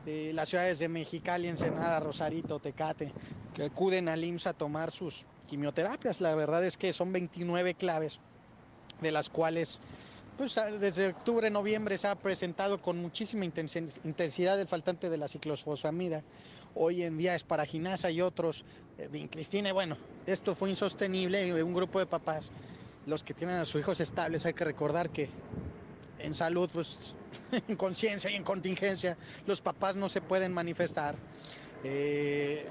Eh, 0.05 0.31
las 0.35 0.49
ciudades 0.49 0.77
de 0.77 0.89
Mexicali, 0.89 1.47
Ensenada, 1.47 1.99
Rosarito, 2.01 2.59
Tecate, 2.59 3.11
que 3.55 3.63
acuden 3.63 4.09
al 4.09 4.23
IMSS 4.23 4.45
a 4.47 4.53
tomar 4.53 4.91
sus 4.91 5.25
quimioterapias. 5.47 6.21
La 6.21 6.35
verdad 6.35 6.65
es 6.65 6.77
que 6.77 6.93
son 6.93 7.11
29 7.11 7.75
claves, 7.75 8.19
de 9.01 9.11
las 9.11 9.29
cuales 9.29 9.79
pues, 10.37 10.59
desde 10.79 11.09
octubre, 11.09 11.49
noviembre 11.51 11.97
se 11.97 12.07
ha 12.07 12.15
presentado 12.15 12.81
con 12.81 12.97
muchísima 12.97 13.45
intensidad 13.45 14.59
el 14.59 14.67
faltante 14.67 15.09
de 15.09 15.17
la 15.17 15.27
ciclosfosamida. 15.27 16.23
Hoy 16.75 17.03
en 17.03 17.19
día 17.19 17.35
es 17.35 17.43
para 17.43 17.65
ginasa 17.65 18.09
y 18.09 18.19
otros, 18.19 18.65
eh, 18.97 19.27
Cristina. 19.29 19.71
Bueno, 19.73 19.95
esto 20.25 20.55
fue 20.55 20.71
insostenible. 20.71 21.63
Un 21.63 21.73
grupo 21.75 21.99
de 21.99 22.07
papás, 22.07 22.49
los 23.05 23.23
que 23.23 23.35
tienen 23.35 23.57
a 23.57 23.65
sus 23.65 23.81
hijos 23.81 23.99
estables, 23.99 24.45
hay 24.47 24.53
que 24.53 24.65
recordar 24.65 25.11
que 25.11 25.29
en 26.17 26.33
salud, 26.33 26.67
pues 26.73 27.13
en 27.67 27.75
conciencia 27.75 28.31
y 28.31 28.35
en 28.35 28.43
contingencia, 28.43 29.15
los 29.45 29.61
papás 29.61 29.95
no 29.95 30.09
se 30.09 30.19
pueden 30.21 30.51
manifestar. 30.51 31.15
Eh, 31.83 32.65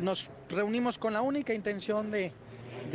nos 0.00 0.30
reunimos 0.48 0.98
con 0.98 1.12
la 1.12 1.22
única 1.22 1.54
intención 1.54 2.10
de, 2.10 2.32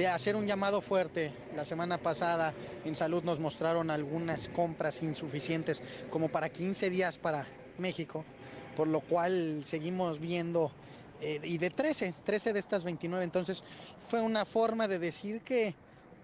hacer 0.07 0.35
un 0.35 0.47
llamado 0.47 0.81
fuerte. 0.81 1.33
La 1.55 1.65
semana 1.65 1.97
pasada 1.97 2.53
en 2.85 2.95
salud 2.95 3.23
nos 3.23 3.39
mostraron 3.39 3.89
algunas 3.89 4.47
compras 4.49 5.03
insuficientes 5.03 5.81
como 6.09 6.29
para 6.29 6.49
15 6.49 6.89
días 6.89 7.17
para 7.17 7.45
México, 7.77 8.23
por 8.75 8.87
lo 8.87 9.01
cual 9.01 9.61
seguimos 9.65 10.19
viendo 10.19 10.71
eh, 11.21 11.41
y 11.43 11.57
de 11.57 11.69
13, 11.69 12.13
13 12.23 12.53
de 12.53 12.59
estas 12.59 12.83
29. 12.83 13.23
Entonces 13.23 13.63
fue 14.07 14.21
una 14.21 14.45
forma 14.45 14.87
de 14.87 14.99
decir 14.99 15.41
que 15.41 15.75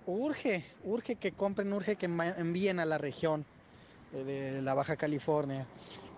urge, 0.05 0.63
urge 0.85 1.15
que 1.15 1.33
compren, 1.33 1.73
urge 1.73 1.97
que 1.97 2.05
envíen 2.05 2.79
a 2.79 2.85
la 2.85 2.97
región 2.97 3.45
eh, 4.13 4.23
de 4.23 4.61
la 4.61 4.73
Baja 4.73 4.95
California 4.95 5.65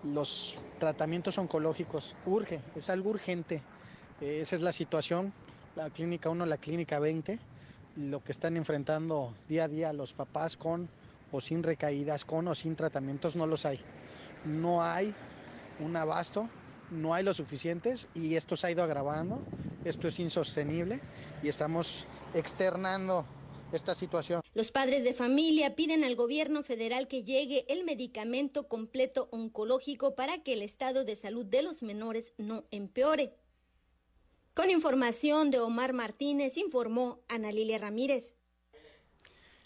los 0.04 0.56
tratamientos 0.78 1.38
oncológicos, 1.38 2.14
urge, 2.26 2.60
es 2.76 2.90
algo 2.90 3.10
urgente. 3.10 3.62
Eh, 4.20 4.40
esa 4.42 4.56
es 4.56 4.62
la 4.62 4.72
situación, 4.72 5.32
la 5.76 5.90
clínica 5.90 6.28
1, 6.28 6.44
la 6.46 6.56
clínica 6.56 6.98
20, 6.98 7.38
lo 7.96 8.22
que 8.22 8.32
están 8.32 8.56
enfrentando 8.56 9.34
día 9.48 9.64
a 9.64 9.68
día 9.68 9.92
los 9.92 10.12
papás 10.12 10.56
con 10.56 10.88
o 11.30 11.40
sin 11.40 11.62
recaídas, 11.62 12.24
con 12.24 12.48
o 12.48 12.54
sin 12.54 12.74
tratamientos, 12.74 13.36
no 13.36 13.46
los 13.46 13.64
hay. 13.66 13.80
No 14.44 14.82
hay 14.82 15.14
un 15.80 15.96
abasto, 15.96 16.48
no 16.90 17.14
hay 17.14 17.22
lo 17.22 17.34
suficientes 17.34 18.08
y 18.14 18.34
esto 18.34 18.56
se 18.56 18.66
ha 18.66 18.70
ido 18.70 18.82
agravando, 18.82 19.40
esto 19.84 20.08
es 20.08 20.18
insostenible 20.18 21.00
y 21.42 21.48
estamos 21.48 22.06
externando 22.34 23.24
esta 23.72 23.94
situación. 23.94 24.40
Los 24.54 24.72
padres 24.72 25.04
de 25.04 25.12
familia 25.12 25.76
piden 25.76 26.02
al 26.02 26.16
gobierno 26.16 26.62
federal 26.62 27.06
que 27.06 27.22
llegue 27.22 27.66
el 27.68 27.84
medicamento 27.84 28.66
completo 28.66 29.28
oncológico 29.30 30.14
para 30.14 30.42
que 30.42 30.54
el 30.54 30.62
estado 30.62 31.04
de 31.04 31.16
salud 31.16 31.44
de 31.44 31.62
los 31.62 31.82
menores 31.82 32.32
no 32.38 32.64
empeore. 32.70 33.34
Con 34.58 34.70
información 34.70 35.52
de 35.52 35.60
Omar 35.60 35.92
Martínez, 35.92 36.56
informó 36.56 37.22
Ana 37.28 37.52
Lilia 37.52 37.78
Ramírez. 37.78 38.34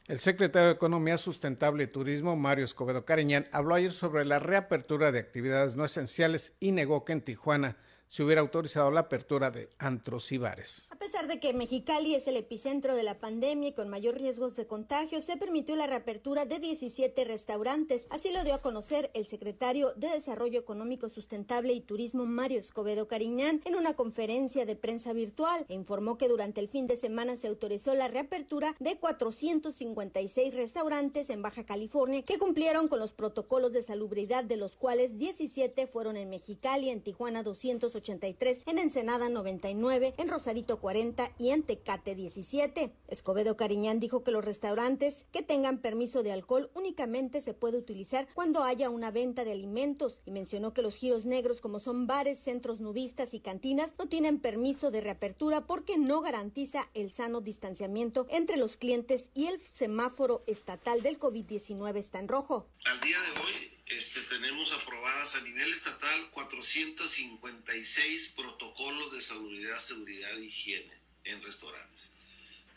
El 0.07 0.21
secretario 0.21 0.69
de 0.69 0.75
Economía 0.75 1.17
Sustentable 1.17 1.85
y 1.85 1.87
Turismo, 1.87 2.37
Mario 2.37 2.67
Escobedo 2.67 3.07
Cariñán, 3.07 3.49
habló 3.53 3.75
ayer 3.75 3.91
sobre 3.91 4.27
la 4.27 4.39
reapertura 4.39 5.11
de 5.11 5.19
actividades 5.19 5.77
no 5.77 5.87
esenciales 5.87 6.59
y 6.61 6.73
negó 6.73 7.07
que 7.07 7.15
en 7.15 7.23
Tijuana 7.23 7.79
se 8.13 8.23
hubiera 8.23 8.43
autorizado 8.43 8.91
la 8.91 9.01
apertura 9.01 9.51
de 9.51 9.71
antros 9.79 10.33
y 10.33 10.37
bares. 10.37 10.87
A 10.91 10.97
pesar 10.97 11.29
de 11.29 11.41
que 11.41 11.55
Mexicali 11.55 12.15
es 12.15 12.27
el 12.27 12.37
epicentro 12.37 12.95
de 12.95 13.03
la 13.05 13.19
pandemia 13.19 13.71
y 13.71 13.73
con 13.73 13.89
mayor 13.89 14.17
riesgos 14.17 14.55
de 14.55 14.67
contagio, 14.67 15.23
se 15.23 15.39
permitió 15.39 15.77
la 15.77 15.87
reapertura 15.87 16.45
de 16.45 16.59
17 16.59 17.25
restaurantes. 17.25 18.09
Así 18.11 18.31
lo 18.31 18.45
dio 18.45 18.53
a 18.53 18.61
conocer 18.61 19.11
el 19.15 19.27
secretario 19.27 19.95
de 19.97 20.09
Desarrollo 20.09 20.61
Económico 20.61 21.09
Sustentable 21.09 21.73
y 21.73 21.81
Turismo, 21.81 22.27
Mario 22.27 22.61
Escobedo 22.61 23.09
Cariñán, 23.09 23.63
en 23.65 23.77
una 23.77 23.95
conferencia 23.95 24.67
de 24.67 24.77
prensa 24.77 25.15
virtual 25.15 25.65
e 25.71 25.75
informó 25.75 26.19
que 26.19 26.29
durante 26.29 26.61
el 26.61 26.69
fin 26.69 26.87
de 26.87 26.99
semana 26.99 27.37
se 27.37 27.49
autorizó 27.49 27.95
la 27.95 28.09
reapertura 28.09 28.77
de 28.79 28.99
456 28.99 30.53
restaurantes 30.53 31.31
en 31.31 31.41
Baja 31.41 31.65
California 31.65 32.21
que 32.21 32.39
cumplieron 32.39 32.89
con 32.89 32.99
los 32.99 33.15
protocolos 33.15 33.73
de 33.73 33.83
salubridad, 33.83 34.45
de 34.45 34.59
los 34.59 34.77
cuales 34.77 35.17
17 35.17 35.87
fueron 35.87 36.19
en 36.19 36.29
Mexicali, 36.29 36.91
en 36.91 37.01
Tijuana 37.01 37.43
280 37.43 38.02
83, 38.03 38.63
en 38.67 38.79
Ensenada 38.79 39.29
99, 39.29 40.15
en 40.19 40.29
Rosarito 40.29 40.81
40 40.81 41.31
y 41.39 41.51
en 41.51 41.63
Tecate 41.63 42.17
17. 42.17 42.93
Escobedo 43.07 43.57
Cariñán 43.57 44.01
dijo 44.01 44.25
que 44.25 44.33
los 44.33 44.45
restaurantes 44.45 45.27
que 45.31 45.43
tengan 45.43 45.79
permiso 45.79 46.25
de 46.25 46.33
alcohol 46.33 46.71
únicamente 46.75 47.41
se 47.41 47.55
puede 47.55 47.79
utilizar 47.79 48.27
cuando 48.35 48.65
haya 48.65 48.91
una 48.91 49.13
venta 49.13 49.45
de 49.45 49.53
alimentos 49.53 50.21
y 50.27 50.33
mencionó 50.33 50.75
que 50.75 50.83
los 50.83 50.97
giros 50.97 51.27
negros 51.27 51.61
como 51.61 51.79
son 51.79 52.09
bares, 52.09 52.41
centros 52.41 52.81
nudistas 52.81 53.35
y 53.35 53.41
cantinas 53.41 53.95
no 53.99 54.07
tienen 54.07 54.41
permiso 54.41 54.91
de 54.91 55.01
reapertura 55.01 55.67
porque 55.67 55.97
no 55.97 56.23
garantiza 56.23 56.91
el 56.95 57.13
sano 57.13 57.41
distanciamiento 57.41 58.27
entre 58.31 58.57
los 58.57 58.77
clientes 58.77 59.31
y 59.35 59.47
el 59.47 59.61
semáforo 59.61 60.43
estatal 60.49 61.03
del 61.03 61.21
COVID-19 61.21 61.97
está 61.97 62.19
en 62.19 62.29
rojo. 62.29 62.67
Al 62.85 63.01
día 63.01 63.19
de 63.21 63.41
hoy 63.41 63.72
este, 63.97 64.21
tenemos 64.23 64.73
aprobadas 64.73 65.35
a 65.37 65.41
nivel 65.43 65.71
estatal 65.71 66.31
456 66.31 68.29
protocolos 68.29 69.13
de 69.13 69.23
seguridad, 69.23 69.79
seguridad 69.81 70.37
e 70.39 70.45
higiene 70.45 70.93
en 71.25 71.43
restaurantes. 71.43 72.15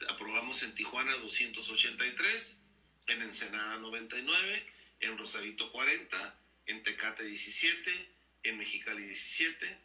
Aprobamos 0.10 0.62
en 0.63 0.75
Tijuana 0.75 1.13
283, 1.17 2.62
en 3.08 3.21
Ensenada 3.21 3.78
99, 3.78 4.73
en 4.99 5.17
Rosarito 5.17 5.71
40, 5.71 6.39
en 6.67 6.84
Tecate 6.84 7.23
17, 7.23 8.10
en 8.43 8.58
Mexicali 8.58 9.04
17. 9.04 9.80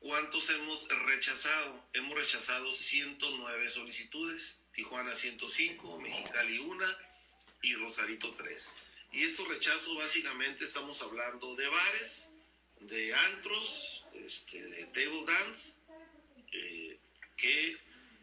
¿Cuántos 0.00 0.50
hemos 0.50 0.88
rechazado? 1.06 1.88
Hemos 1.94 2.18
rechazado 2.18 2.72
109 2.72 3.68
solicitudes, 3.68 4.58
Tijuana 4.72 5.14
105, 5.14 6.00
Mexicali 6.00 6.58
1 6.58 6.86
y 7.62 7.74
Rosarito 7.76 8.34
3. 8.34 8.91
Y 9.12 9.24
estos 9.24 9.46
rechazos 9.48 9.96
básicamente 9.96 10.64
estamos 10.64 11.02
hablando 11.02 11.54
de 11.54 11.68
bares, 11.68 12.30
de 12.80 13.14
antros, 13.14 14.04
este, 14.14 14.62
de 14.62 14.86
table 14.86 15.24
dance, 15.26 15.74
eh, 16.52 16.98
que 17.36 17.76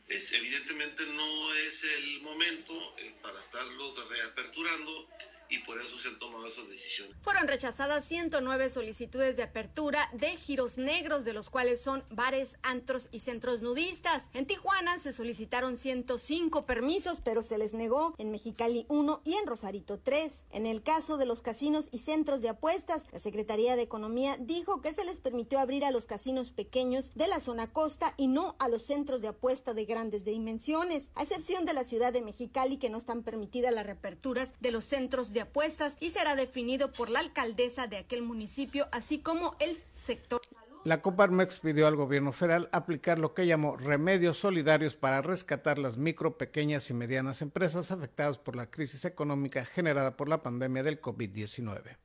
evidentemente 0.10 1.06
no 1.06 1.54
es 1.54 1.84
el 1.84 2.22
momento 2.22 2.98
eh, 2.98 3.14
para 3.22 3.40
estarlos 3.40 4.08
reaperturando 4.10 5.08
y 5.50 5.60
por 5.60 5.80
eso 5.80 5.98
se 5.98 6.10
han 6.10 6.20
tomado 6.20 6.48
esas 6.48 6.70
decisiones. 6.70 7.16
Fueron 7.22 7.48
rechazadas 7.48 8.06
109 8.06 8.70
solicitudes 8.70 9.36
de 9.36 9.44
apertura 9.44 10.10
de 10.14 10.38
giros 10.38 10.78
negros, 10.78 11.26
de 11.26 11.34
los 11.34 11.50
cuales 11.50 11.82
son 11.82 12.04
bares, 12.10 12.58
antros 12.62 13.10
y 13.12 13.20
centros 13.20 13.62
nudistas. 13.62 14.30
En 14.34 14.46
Tijuana 14.46 15.00
se 15.00 15.12
solicitaron 15.12 15.76
105 15.76 16.66
permisos, 16.66 17.22
pero 17.24 17.42
se 17.42 17.58
les 17.58 17.74
negó 17.74 18.14
en 18.18 18.32
Mexicali 18.32 18.86
1 18.90 19.22
y 19.26 19.34
en 19.34 19.48
Rosarito 19.48 20.00
3. 20.00 20.46
En 20.52 20.66
el 20.66 20.84
caso 20.84 21.18
de 21.18 21.26
los 21.26 21.42
casinos 21.42 21.90
y 21.92 21.98
centros 21.98 22.42
de 22.42 22.50
apuestas, 22.50 23.08
la 23.12 23.20
Secretaría 23.20 23.76
de 23.76 23.82
Economía 23.82 24.38
dijo 24.40 24.82
que 24.82 24.94
se 24.94 25.04
les 25.04 25.20
permitió 25.20 25.60
abrir 25.60 25.84
a 25.84 25.92
los 25.92 26.06
casinos 26.06 26.52
pequeños 26.52 27.12
de 27.16 27.28
la 27.28 27.40
zona 27.40 27.72
costa 27.72 28.14
y 28.18 28.28
no 28.28 28.56
a 28.60 28.70
los 28.70 28.84
centros 28.84 29.22
de 29.22 29.30
apuesta 29.30 29.74
de 29.74 29.86
grandes 29.86 30.26
dimensiones, 30.26 31.12
a 31.16 31.24
excepción 31.24 31.66
de 31.66 31.74
la 31.74 31.84
ciudad 31.84 32.14
de 32.14 32.22
Mexicali 32.22 32.78
que 32.78 32.90
no 32.90 32.98
están 32.98 33.24
permitidas 33.24 33.74
las 33.74 33.86
reaperturas 33.86 34.54
de 34.60 34.72
los 34.72 34.86
centros 34.86 35.34
de 35.34 35.39
apuestas 35.42 35.98
y 36.00 36.10
será 36.10 36.36
definido 36.36 36.92
por 36.92 37.10
la 37.10 37.20
alcaldesa 37.20 37.88
de 37.88 37.98
aquel 37.98 38.22
municipio, 38.22 38.88
así 38.92 39.20
como 39.20 39.56
el 39.60 39.78
sector. 39.94 40.42
La 40.86 41.02
Coparmex 41.02 41.60
pidió 41.60 41.88
al 41.88 41.98
gobierno 41.98 42.32
federal 42.32 42.70
aplicar 42.72 43.20
lo 43.20 43.34
que 43.34 43.46
llamó 43.46 43.76
remedios 43.76 44.38
solidarios 44.38 44.96
para 44.96 45.22
rescatar 45.22 45.78
las 45.78 45.98
micro, 45.98 46.38
pequeñas 46.38 46.90
y 46.90 46.94
medianas 46.94 47.42
empresas 47.42 47.92
afectadas 47.92 48.38
por 48.38 48.56
la 48.56 48.72
crisis 48.72 49.04
económica 49.04 49.66
generada 49.66 50.16
por 50.16 50.30
la 50.30 50.42
pandemia 50.42 50.84
del 50.84 51.02
COVID-19. 51.02 51.98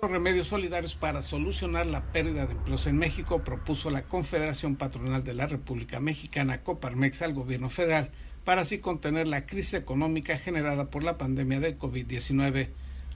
Los 0.00 0.12
remedios 0.12 0.46
solidarios 0.46 0.94
para 0.94 1.22
solucionar 1.22 1.86
la 1.86 2.12
pérdida 2.12 2.46
de 2.46 2.52
empleos 2.52 2.86
en 2.86 2.98
México 2.98 3.42
propuso 3.42 3.90
la 3.90 4.02
Confederación 4.02 4.76
Patronal 4.76 5.24
de 5.24 5.34
la 5.34 5.48
República 5.48 5.98
Mexicana 5.98 6.62
Coparmex 6.62 7.22
al 7.22 7.34
gobierno 7.34 7.68
federal 7.68 8.12
para 8.44 8.60
así 8.60 8.78
contener 8.78 9.26
la 9.26 9.44
crisis 9.44 9.74
económica 9.74 10.38
generada 10.38 10.88
por 10.88 11.02
la 11.02 11.18
pandemia 11.18 11.58
del 11.58 11.76
COVID-19. 11.76 12.68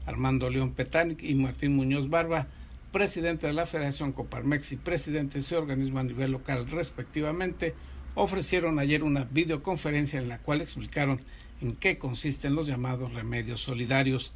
Armando 0.07 0.51
León 0.51 0.73
Petanic 0.73 1.23
y 1.23 1.37
Martín 1.37 1.77
Muñoz 1.77 2.11
Barba, 2.11 2.49
presidente 2.91 3.47
de 3.47 3.53
la 3.53 3.67
Federación 3.67 4.11
Coparmex 4.11 4.73
y 4.73 4.77
presidente 4.77 5.39
de 5.39 5.45
su 5.45 5.55
organismo 5.55 6.01
a 6.01 6.05
nivel 6.05 6.33
local 6.33 6.69
respectivamente, 6.69 7.77
ofrecieron 8.17 8.81
ayer 8.81 9.05
una 9.05 9.23
videoconferencia 9.23 10.19
en 10.19 10.29
la 10.29 10.39
cual 10.39 10.61
explicaron 10.61 11.21
en 11.61 11.77
qué 11.77 11.97
consisten 11.99 12.57
los 12.57 12.67
llamados 12.67 13.13
remedios 13.13 13.61
solidarios. 13.61 14.33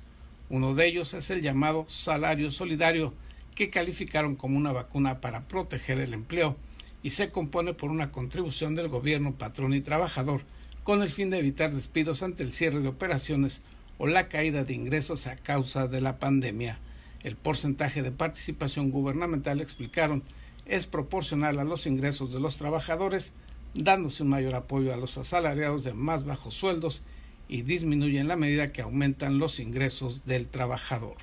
Uno 0.49 0.75
de 0.75 0.87
ellos 0.87 1.15
es 1.15 1.31
el 1.31 1.43
llamado 1.43 1.85
salario 1.89 2.51
solidario, 2.51 3.13
que 3.55 3.71
calificaron 3.71 4.37
como 4.37 4.59
una 4.59 4.73
vacuna 4.73 5.21
para 5.21 5.49
proteger 5.49 5.99
el 5.99 6.15
empleo 6.15 6.57
y 7.03 7.11
se 7.11 7.31
compone 7.31 7.73
por 7.73 7.91
una 7.91 8.13
contribución 8.13 8.75
del 8.75 8.89
gobierno, 8.89 9.35
patrón 9.35 9.75
y 9.75 9.81
trabajador 9.81 10.43
con 10.87 11.03
el 11.03 11.11
fin 11.11 11.31
de 11.31 11.39
evitar 11.39 11.75
despidos 11.75 12.23
ante 12.23 12.45
el 12.45 12.53
cierre 12.53 12.79
de 12.79 12.87
operaciones 12.87 13.61
o 13.99 14.07
la 14.07 14.29
caída 14.29 14.63
de 14.63 14.75
ingresos 14.75 15.27
a 15.27 15.35
causa 15.35 15.89
de 15.89 16.01
la 16.01 16.21
pandemia. 16.21 16.79
El 17.25 17.35
porcentaje 17.35 18.03
de 18.03 18.13
participación 18.13 18.93
gubernamental, 18.93 19.61
explicaron, 19.61 20.23
es 20.65 20.87
proporcional 20.87 21.59
a 21.59 21.65
los 21.65 21.89
ingresos 21.89 22.33
de 22.33 22.39
los 22.39 22.59
trabajadores, 22.59 23.33
dándose 23.75 24.23
un 24.23 24.29
mayor 24.29 24.55
apoyo 24.55 24.95
a 24.95 24.97
los 24.97 25.19
asalariados 25.19 25.83
de 25.83 25.93
más 25.93 26.25
bajos 26.25 26.55
sueldos 26.55 27.03
y 27.49 27.63
disminuye 27.63 28.19
en 28.19 28.29
la 28.29 28.37
medida 28.37 28.73
que 28.73 28.83
aumentan 28.83 29.39
los 29.39 29.61
ingresos 29.61 30.25
del 30.25 30.49
trabajador. 30.49 31.17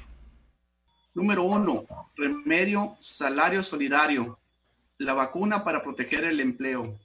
Número 1.14 1.44
uno, 1.44 1.86
remedio 2.16 2.96
salario 3.00 3.64
solidario, 3.64 4.40
la 4.98 5.14
vacuna 5.14 5.64
para 5.64 5.84
proteger 5.84 6.24
el 6.26 6.40
empleo 6.40 7.00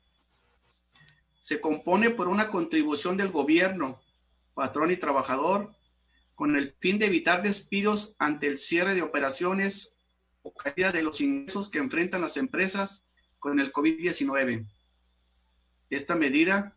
se 1.48 1.60
compone 1.60 2.10
por 2.10 2.28
una 2.28 2.50
contribución 2.50 3.16
del 3.16 3.30
gobierno, 3.30 4.00
patrón 4.54 4.90
y 4.90 4.96
trabajador, 4.96 5.74
con 6.34 6.56
el 6.56 6.74
fin 6.78 6.98
de 6.98 7.06
evitar 7.06 7.42
despidos 7.42 8.16
ante 8.18 8.46
el 8.46 8.58
cierre 8.58 8.94
de 8.94 9.02
operaciones 9.02 9.96
o 10.42 10.52
caída 10.52 10.92
de 10.92 11.02
los 11.02 11.20
ingresos 11.20 11.68
que 11.68 11.78
enfrentan 11.78 12.20
las 12.20 12.36
empresas 12.36 13.04
con 13.38 13.60
el 13.60 13.72
COVID-19. 13.72 14.68
Esta 15.90 16.14
medida 16.14 16.76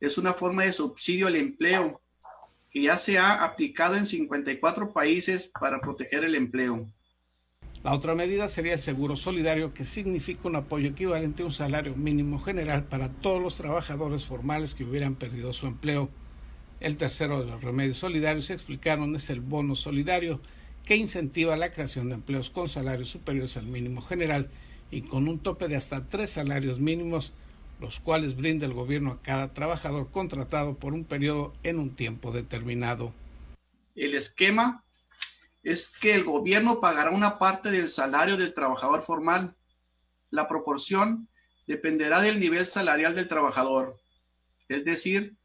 es 0.00 0.18
una 0.18 0.32
forma 0.32 0.62
de 0.62 0.72
subsidio 0.72 1.26
al 1.26 1.36
empleo 1.36 2.00
que 2.70 2.82
ya 2.82 2.96
se 2.98 3.18
ha 3.18 3.44
aplicado 3.44 3.96
en 3.96 4.06
54 4.06 4.92
países 4.92 5.50
para 5.58 5.80
proteger 5.80 6.24
el 6.24 6.34
empleo. 6.34 6.86
La 7.82 7.94
otra 7.94 8.14
medida 8.14 8.48
sería 8.48 8.74
el 8.74 8.80
seguro 8.80 9.14
solidario, 9.14 9.72
que 9.72 9.84
significa 9.84 10.48
un 10.48 10.56
apoyo 10.56 10.88
equivalente 10.88 11.42
a 11.42 11.46
un 11.46 11.52
salario 11.52 11.94
mínimo 11.94 12.38
general 12.38 12.84
para 12.84 13.08
todos 13.08 13.40
los 13.40 13.56
trabajadores 13.56 14.24
formales 14.24 14.74
que 14.74 14.84
hubieran 14.84 15.14
perdido 15.14 15.52
su 15.52 15.66
empleo. 15.66 16.10
El 16.80 16.96
tercero 16.96 17.40
de 17.40 17.46
los 17.46 17.62
remedios 17.62 17.96
solidarios, 17.96 18.50
explicaron, 18.50 19.14
es 19.14 19.30
el 19.30 19.40
bono 19.40 19.76
solidario, 19.76 20.40
que 20.84 20.96
incentiva 20.96 21.56
la 21.56 21.70
creación 21.70 22.08
de 22.08 22.16
empleos 22.16 22.50
con 22.50 22.68
salarios 22.68 23.10
superiores 23.10 23.56
al 23.56 23.66
mínimo 23.66 24.02
general 24.02 24.50
y 24.90 25.02
con 25.02 25.28
un 25.28 25.38
tope 25.38 25.68
de 25.68 25.76
hasta 25.76 26.08
tres 26.08 26.30
salarios 26.30 26.80
mínimos, 26.80 27.32
los 27.80 28.00
cuales 28.00 28.36
brinda 28.36 28.66
el 28.66 28.72
gobierno 28.72 29.12
a 29.12 29.22
cada 29.22 29.54
trabajador 29.54 30.10
contratado 30.10 30.78
por 30.78 30.92
un 30.92 31.04
periodo 31.04 31.54
en 31.62 31.78
un 31.78 31.94
tiempo 31.94 32.32
determinado. 32.32 33.12
El 33.94 34.14
esquema 34.14 34.84
es 35.62 35.88
que 35.88 36.14
el 36.14 36.24
gobierno 36.24 36.80
pagará 36.80 37.10
una 37.10 37.38
parte 37.38 37.70
del 37.70 37.88
salario 37.88 38.36
del 38.36 38.54
trabajador 38.54 39.02
formal. 39.02 39.56
La 40.30 40.48
proporción 40.48 41.28
dependerá 41.66 42.20
del 42.20 42.40
nivel 42.40 42.66
salarial 42.66 43.14
del 43.14 43.28
trabajador. 43.28 43.98
Es 44.68 44.84
decir, 44.84 45.36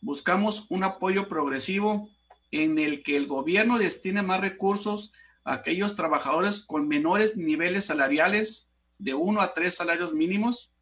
buscamos 0.00 0.66
un 0.70 0.84
apoyo 0.84 1.28
progresivo 1.28 2.10
en 2.50 2.78
el 2.78 3.02
que 3.02 3.16
el 3.16 3.26
gobierno 3.26 3.78
destine 3.78 4.22
más 4.22 4.40
recursos 4.40 5.12
a 5.44 5.54
aquellos 5.54 5.96
trabajadores 5.96 6.60
con 6.60 6.88
menores 6.88 7.36
niveles 7.36 7.86
salariales 7.86 8.70
de 8.98 9.14
uno 9.14 9.40
a 9.40 9.54
tres 9.54 9.74
salarios 9.74 10.12
mínimos, 10.12 10.73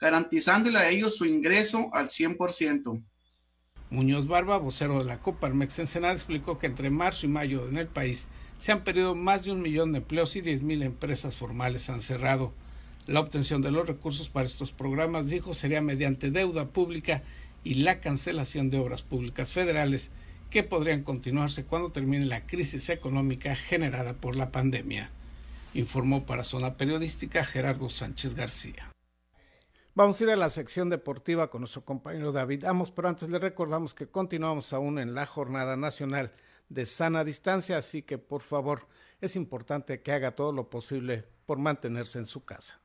garantizándole 0.00 0.78
a 0.78 0.88
ellos 0.88 1.16
su 1.16 1.26
ingreso 1.26 1.90
al 1.92 2.08
100%. 2.08 3.04
Muñoz 3.90 4.26
Barba, 4.26 4.56
vocero 4.56 4.98
de 4.98 5.04
la 5.04 5.20
Coparmex 5.20 5.78
Ensenada, 5.80 6.14
explicó 6.14 6.58
que 6.58 6.66
entre 6.66 6.90
marzo 6.90 7.26
y 7.26 7.28
mayo 7.28 7.68
en 7.68 7.76
el 7.76 7.88
país 7.88 8.28
se 8.56 8.72
han 8.72 8.84
perdido 8.84 9.14
más 9.14 9.44
de 9.44 9.52
un 9.52 9.62
millón 9.62 9.92
de 9.92 9.98
empleos 9.98 10.36
y 10.36 10.42
10.000 10.42 10.84
empresas 10.84 11.36
formales 11.36 11.90
han 11.90 12.00
cerrado. 12.00 12.54
La 13.06 13.20
obtención 13.20 13.62
de 13.62 13.72
los 13.72 13.88
recursos 13.88 14.28
para 14.28 14.46
estos 14.46 14.70
programas, 14.70 15.28
dijo, 15.28 15.54
sería 15.54 15.82
mediante 15.82 16.30
deuda 16.30 16.68
pública 16.68 17.22
y 17.64 17.74
la 17.74 18.00
cancelación 18.00 18.70
de 18.70 18.78
obras 18.78 19.02
públicas 19.02 19.50
federales 19.50 20.12
que 20.50 20.62
podrían 20.62 21.02
continuarse 21.02 21.64
cuando 21.64 21.90
termine 21.90 22.26
la 22.26 22.46
crisis 22.46 22.88
económica 22.90 23.56
generada 23.56 24.14
por 24.14 24.36
la 24.36 24.50
pandemia. 24.50 25.10
Informó 25.74 26.26
para 26.26 26.44
Zona 26.44 26.74
Periodística 26.74 27.44
Gerardo 27.44 27.88
Sánchez 27.88 28.34
García. 28.34 28.89
Vamos 29.94 30.20
a 30.20 30.24
ir 30.24 30.30
a 30.30 30.36
la 30.36 30.50
sección 30.50 30.88
deportiva 30.88 31.50
con 31.50 31.62
nuestro 31.62 31.84
compañero 31.84 32.30
David 32.30 32.64
Amos, 32.64 32.92
pero 32.92 33.08
antes 33.08 33.28
le 33.28 33.40
recordamos 33.40 33.92
que 33.92 34.06
continuamos 34.06 34.72
aún 34.72 35.00
en 35.00 35.14
la 35.14 35.26
Jornada 35.26 35.76
Nacional 35.76 36.32
de 36.68 36.86
Sana 36.86 37.24
Distancia, 37.24 37.76
así 37.76 38.02
que 38.02 38.16
por 38.16 38.42
favor 38.42 38.86
es 39.20 39.34
importante 39.34 40.00
que 40.00 40.12
haga 40.12 40.36
todo 40.36 40.52
lo 40.52 40.70
posible 40.70 41.24
por 41.44 41.58
mantenerse 41.58 42.20
en 42.20 42.26
su 42.26 42.44
casa. 42.44 42.80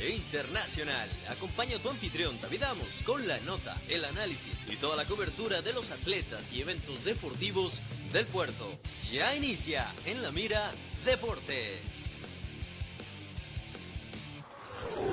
Internacional. 0.00 1.08
Acompaña 1.28 1.76
a 1.76 1.82
tu 1.82 1.88
anfitrión 1.88 2.40
David 2.40 2.62
Amos 2.62 3.02
con 3.04 3.26
la 3.26 3.38
nota, 3.40 3.76
el 3.88 4.04
análisis 4.04 4.64
y 4.68 4.76
toda 4.76 4.96
la 4.96 5.04
cobertura 5.06 5.60
de 5.60 5.72
los 5.72 5.90
atletas 5.90 6.52
y 6.52 6.60
eventos 6.60 7.04
deportivos 7.04 7.82
del 8.12 8.26
puerto. 8.26 8.78
Ya 9.10 9.34
inicia 9.34 9.92
en 10.04 10.22
la 10.22 10.30
mira 10.30 10.70
Deportes. 11.04 11.82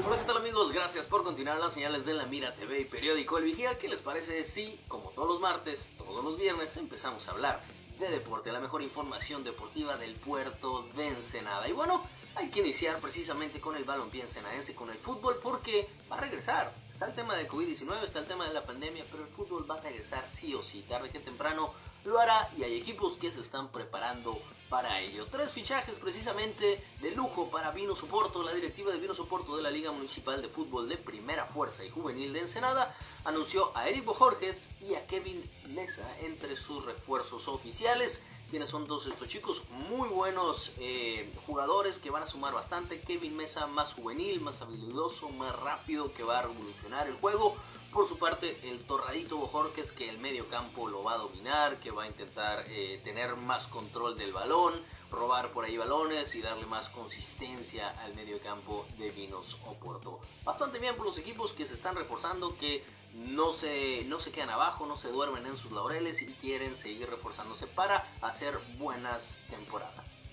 Hola, 0.05 0.19
¿qué 0.19 0.25
tal 0.25 0.37
amigos? 0.37 0.71
Gracias 0.71 1.07
por 1.07 1.23
continuar 1.23 1.59
las 1.59 1.73
señales 1.73 2.05
de 2.05 2.13
la 2.13 2.25
Mira 2.25 2.53
TV 2.53 2.81
y 2.81 2.85
periódico 2.85 3.37
El 3.37 3.45
Vigía. 3.45 3.77
¿Qué 3.77 3.87
les 3.87 4.01
parece 4.01 4.43
si, 4.43 4.79
como 4.87 5.09
todos 5.11 5.27
los 5.27 5.39
martes, 5.39 5.93
todos 5.97 6.23
los 6.23 6.37
viernes, 6.37 6.75
empezamos 6.77 7.27
a 7.27 7.31
hablar 7.31 7.63
de 7.99 8.09
deporte, 8.09 8.51
la 8.51 8.59
mejor 8.59 8.81
información 8.81 9.43
deportiva 9.43 9.97
del 9.97 10.15
puerto 10.15 10.87
de 10.95 11.07
Ensenada? 11.07 11.67
Y 11.67 11.71
bueno, 11.71 12.03
hay 12.35 12.49
que 12.49 12.59
iniciar 12.59 12.99
precisamente 12.99 13.59
con 13.59 13.75
el 13.75 13.85
balompié 13.85 14.23
ensenadense, 14.23 14.75
con 14.75 14.89
el 14.89 14.97
fútbol, 14.97 15.39
porque 15.41 15.87
va 16.11 16.17
a 16.17 16.21
regresar. 16.21 16.73
Está 16.93 17.07
el 17.07 17.15
tema 17.15 17.35
de 17.35 17.47
COVID-19, 17.47 18.03
está 18.03 18.19
el 18.19 18.25
tema 18.25 18.47
de 18.47 18.53
la 18.53 18.65
pandemia, 18.65 19.05
pero 19.11 19.23
el 19.23 19.29
fútbol 19.29 19.69
va 19.69 19.75
a 19.75 19.81
regresar 19.81 20.29
sí 20.33 20.53
o 20.53 20.63
sí, 20.63 20.85
tarde 20.87 21.09
que 21.09 21.19
temprano 21.19 21.73
lo 22.05 22.19
hará 22.19 22.49
y 22.57 22.63
hay 22.63 22.77
equipos 22.77 23.17
que 23.17 23.31
se 23.31 23.41
están 23.41 23.69
preparando 23.69 24.39
para 24.69 24.99
ello. 24.99 25.25
Tres 25.27 25.49
fichajes 25.51 25.97
precisamente 25.97 26.83
de 27.01 27.11
lujo 27.11 27.49
para 27.49 27.71
Vino 27.71 27.95
Soporto. 27.95 28.43
La 28.43 28.53
directiva 28.53 28.91
de 28.91 28.99
Vino 28.99 29.13
Soporto 29.13 29.57
de 29.57 29.63
la 29.63 29.71
Liga 29.71 29.91
Municipal 29.91 30.41
de 30.41 30.47
Fútbol 30.47 30.87
de 30.87 30.97
Primera 30.97 31.45
Fuerza 31.45 31.83
y 31.83 31.89
Juvenil 31.89 32.33
de 32.33 32.41
Ensenada 32.41 32.95
anunció 33.23 33.75
a 33.75 33.89
Eric 33.89 34.05
Bojorges 34.05 34.69
y 34.81 34.95
a 34.95 35.05
Kevin 35.07 35.49
Mesa 35.69 36.07
entre 36.21 36.57
sus 36.57 36.85
refuerzos 36.85 37.47
oficiales 37.47 38.23
son 38.63 38.87
todos 38.87 39.05
estos 39.05 39.27
chicos, 39.27 39.61
muy 39.69 40.07
buenos 40.07 40.73
eh, 40.79 41.29
jugadores 41.45 41.99
que 41.99 42.09
van 42.09 42.23
a 42.23 42.27
sumar 42.27 42.53
bastante. 42.53 43.01
Kevin 43.01 43.35
Mesa 43.35 43.67
más 43.67 43.93
juvenil, 43.93 44.39
más 44.39 44.61
habilidoso, 44.61 45.29
más 45.29 45.53
rápido, 45.59 46.13
que 46.13 46.23
va 46.23 46.39
a 46.39 46.41
revolucionar 46.43 47.07
el 47.07 47.15
juego. 47.15 47.55
Por 47.91 48.07
su 48.07 48.17
parte, 48.17 48.57
el 48.63 48.79
Torradito 48.85 49.37
Bojorques, 49.37 49.91
que 49.91 50.09
el 50.09 50.19
medio 50.19 50.47
campo 50.47 50.87
lo 50.87 51.03
va 51.03 51.13
a 51.13 51.17
dominar, 51.17 51.79
que 51.79 51.91
va 51.91 52.03
a 52.03 52.07
intentar 52.07 52.65
eh, 52.67 53.01
tener 53.03 53.35
más 53.35 53.67
control 53.67 54.17
del 54.17 54.33
balón, 54.33 54.81
robar 55.11 55.51
por 55.51 55.65
ahí 55.65 55.77
balones 55.77 56.33
y 56.35 56.41
darle 56.41 56.65
más 56.65 56.89
consistencia 56.89 57.89
al 58.01 58.15
medio 58.15 58.39
campo 58.39 58.85
de 58.97 59.09
Vinos 59.11 59.59
Oporto. 59.65 60.19
Bastante 60.43 60.79
bien 60.79 60.95
por 60.95 61.05
los 61.05 61.17
equipos 61.17 61.51
que 61.53 61.65
se 61.65 61.73
están 61.75 61.95
reforzando, 61.95 62.57
que 62.57 62.83
no 63.15 63.53
se, 63.53 64.03
no 64.05 64.19
se 64.19 64.31
quedan 64.31 64.49
abajo, 64.49 64.85
no 64.85 64.97
se 64.97 65.07
duermen 65.07 65.45
en 65.45 65.57
sus 65.57 65.71
laureles 65.71 66.21
y 66.21 66.27
quieren 66.27 66.75
seguir 66.77 67.09
reforzándose 67.09 67.65
para 67.65 68.11
hacer 68.21 68.57
buenas 68.77 69.39
temporadas. 69.49 70.29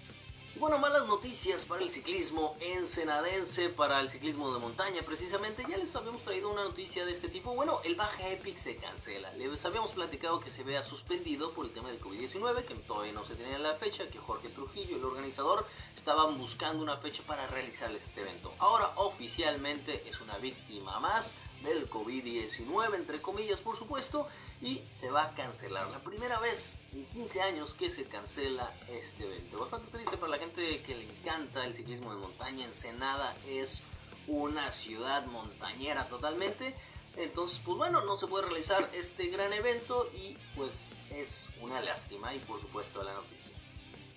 bueno, 0.56 0.78
malas 0.78 1.06
noticias 1.06 1.64
para 1.64 1.82
el 1.82 1.90
ciclismo 1.90 2.56
ensenadense, 2.60 3.68
para 3.68 4.00
el 4.00 4.10
ciclismo 4.10 4.52
de 4.52 4.60
montaña 4.60 5.02
precisamente. 5.02 5.64
Ya 5.68 5.76
les 5.76 5.94
habíamos 5.94 6.22
traído 6.22 6.50
una 6.50 6.64
noticia 6.64 7.06
de 7.06 7.12
este 7.12 7.28
tipo. 7.28 7.54
Bueno, 7.54 7.80
el 7.84 7.94
Baja 7.94 8.28
Epic 8.28 8.58
se 8.58 8.76
cancela. 8.76 9.32
Les 9.34 9.64
habíamos 9.64 9.92
platicado 9.92 10.40
que 10.40 10.50
se 10.50 10.62
vea 10.62 10.82
suspendido 10.82 11.52
por 11.52 11.66
el 11.66 11.72
tema 11.72 11.88
del 11.88 12.00
COVID-19, 12.00 12.64
que 12.64 12.74
todavía 12.74 13.12
no 13.12 13.24
se 13.24 13.36
tenía 13.36 13.58
la 13.58 13.76
fecha, 13.76 14.08
que 14.08 14.18
Jorge 14.18 14.48
Trujillo, 14.48 14.96
el 14.96 15.04
organizador, 15.04 15.66
estaban 15.96 16.36
buscando 16.36 16.82
una 16.82 16.96
fecha 16.96 17.22
para 17.26 17.46
realizar 17.46 17.90
este 17.92 18.20
evento. 18.20 18.52
Ahora 18.58 18.92
oficialmente 18.96 20.08
es 20.08 20.20
una 20.20 20.36
víctima 20.38 21.00
más 21.00 21.36
del 21.62 21.88
COVID-19, 21.88 22.94
entre 22.94 23.20
comillas 23.20 23.61
por 23.61 23.77
supuesto, 23.77 24.29
y 24.61 24.81
se 24.96 25.11
va 25.11 25.25
a 25.25 25.35
cancelar. 25.35 25.90
La 25.90 25.98
primera 25.98 26.38
vez 26.38 26.79
en 26.92 27.05
15 27.07 27.42
años 27.42 27.75
que 27.75 27.90
se 27.90 28.05
cancela 28.05 28.72
este 28.88 29.25
evento. 29.25 29.59
Bastante 29.59 29.90
triste 29.90 30.16
para 30.16 30.31
la 30.31 30.38
gente 30.38 30.83
que 30.83 30.94
le 30.94 31.05
encanta 31.05 31.64
el 31.64 31.75
ciclismo 31.75 32.14
de 32.14 32.20
montaña. 32.20 32.64
Ensenada 32.64 33.35
es 33.48 33.83
una 34.29 34.72
ciudad 34.72 35.27
montañera 35.27 36.09
totalmente. 36.09 36.77
Entonces, 37.16 37.61
pues 37.64 37.77
bueno, 37.77 38.03
no 38.03 38.16
se 38.16 38.27
puede 38.27 38.46
realizar 38.46 38.88
este 38.94 39.27
gran 39.27 39.53
evento 39.53 40.09
y 40.14 40.37
pues 40.57 40.70
es 41.11 41.51
una 41.61 41.81
lástima 41.81 42.35
y 42.35 42.38
por 42.38 42.61
supuesto 42.61 43.03
la 43.03 43.14
noticia. 43.14 43.53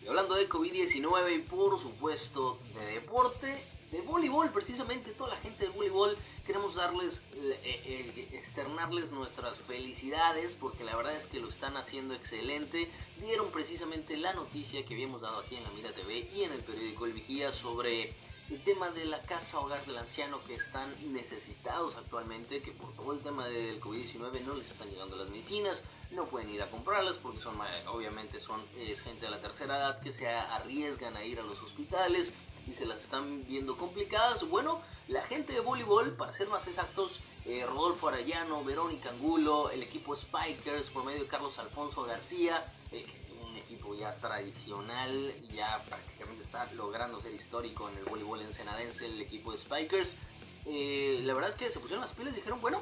Y 0.04 0.08
hablando 0.08 0.36
de 0.36 0.48
COVID-19 0.48 1.36
y 1.36 1.40
por 1.40 1.82
supuesto 1.82 2.60
de 2.76 2.86
deporte, 2.86 3.66
de 3.92 4.02
voleibol, 4.02 4.52
precisamente 4.52 5.12
toda 5.12 5.34
la 5.34 5.42
gente 5.42 5.64
del 5.64 5.74
voleibol 5.74 6.18
queremos 6.46 6.76
darles, 6.76 7.24
eh, 7.36 7.60
eh, 7.64 8.30
externarles 8.34 9.12
nuestras 9.12 9.58
felicidades 9.60 10.56
porque 10.56 10.84
la 10.84 10.96
verdad 10.96 11.16
es 11.16 11.26
que 11.26 11.40
lo 11.40 11.50
están 11.50 11.76
haciendo 11.76 12.14
excelente. 12.14 12.90
Dieron 13.20 13.52
precisamente 13.52 14.16
la 14.18 14.34
noticia 14.34 14.86
que 14.86 14.94
habíamos 14.94 15.22
dado 15.22 15.40
aquí 15.40 15.56
en 15.56 15.64
la 15.64 15.70
Mira 15.72 15.94
TV 15.94 16.30
y 16.34 16.44
en 16.44 16.52
el 16.52 16.62
periódico 16.62 17.06
El 17.06 17.14
Vigía 17.14 17.52
sobre 17.52 18.14
el 18.52 18.62
tema 18.64 18.92
de 18.92 19.06
la 19.06 19.24
casa 19.24 19.60
hogar 19.60 19.84
del 19.88 19.98
anciano 19.98 20.44
que 20.44 20.54
están 20.54 20.94
necesitados 21.12 21.96
actualmente, 21.96 22.62
que 22.62 22.72
por 22.72 22.94
todo 22.94 23.14
el 23.14 23.22
tema 23.22 23.48
del 23.48 23.82
COVID-19 23.82 24.42
no 24.42 24.54
les 24.54 24.70
están 24.70 24.90
llegando 24.92 25.16
las 25.16 25.30
medicinas, 25.30 25.84
no 26.12 26.26
pueden 26.26 26.52
ir 26.52 26.62
a 26.62 26.70
comprarlas 26.70 27.18
porque 27.18 27.42
son 27.42 27.58
obviamente 27.88 28.40
son 28.40 28.64
gente 29.04 29.26
de 29.26 29.32
la 29.32 29.42
tercera 29.42 29.78
edad 29.78 30.00
que 30.00 30.12
se 30.12 30.30
arriesgan 30.30 31.18
a 31.18 31.24
ir 31.24 31.40
a 31.40 31.44
los 31.44 31.60
hospitales 31.64 32.36
y 32.68 32.74
se 32.74 32.86
las 32.86 33.02
están 33.02 33.46
viendo 33.46 33.78
complicadas. 33.78 34.48
Bueno, 34.50 34.82
la 35.08 35.22
gente 35.24 35.54
de 35.54 35.60
voleibol, 35.60 36.12
para 36.14 36.36
ser 36.36 36.48
más 36.50 36.68
exactos, 36.68 37.22
eh, 37.46 37.66
Rodolfo 37.66 38.08
Arellano, 38.08 38.64
Verónica 38.64 39.10
Angulo, 39.10 39.70
el 39.70 39.84
equipo 39.84 40.16
Spikers 40.16 40.90
por 40.90 41.04
medio 41.04 41.22
de 41.22 41.28
Carlos 41.28 41.58
Alfonso 41.60 42.04
García, 42.04 42.66
eh, 42.92 43.06
un 43.48 43.56
equipo 43.56 43.94
ya 43.94 44.16
tradicional, 44.16 45.36
ya 45.52 45.84
prácticamente 45.88 46.44
está 46.44 46.72
logrando 46.74 47.22
ser 47.22 47.34
histórico 47.34 47.90
en 47.90 47.98
el 47.98 48.06
voleibol 48.06 48.42
ensenadense, 48.42 49.06
el 49.06 49.22
equipo 49.22 49.52
de 49.52 49.60
Spikers. 49.60 50.18
Eh, 50.66 51.22
la 51.24 51.34
verdad 51.36 51.52
es 51.52 51.56
que 51.56 51.70
se 51.70 51.80
pusieron 51.80 52.02
las 52.02 52.14
pilas 52.14 52.34
y 52.34 52.38
dijeron, 52.38 52.60
bueno, 52.62 52.82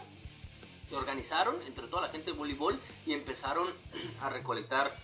se 0.88 0.96
organizaron 0.96 1.62
entre 1.64 1.88
toda 1.88 2.04
la 2.04 2.10
gente 2.10 2.32
de 2.32 2.38
voleibol 2.38 2.80
y 3.06 3.14
empezaron 3.14 3.68
a 4.22 4.30
recolectar 4.30 4.96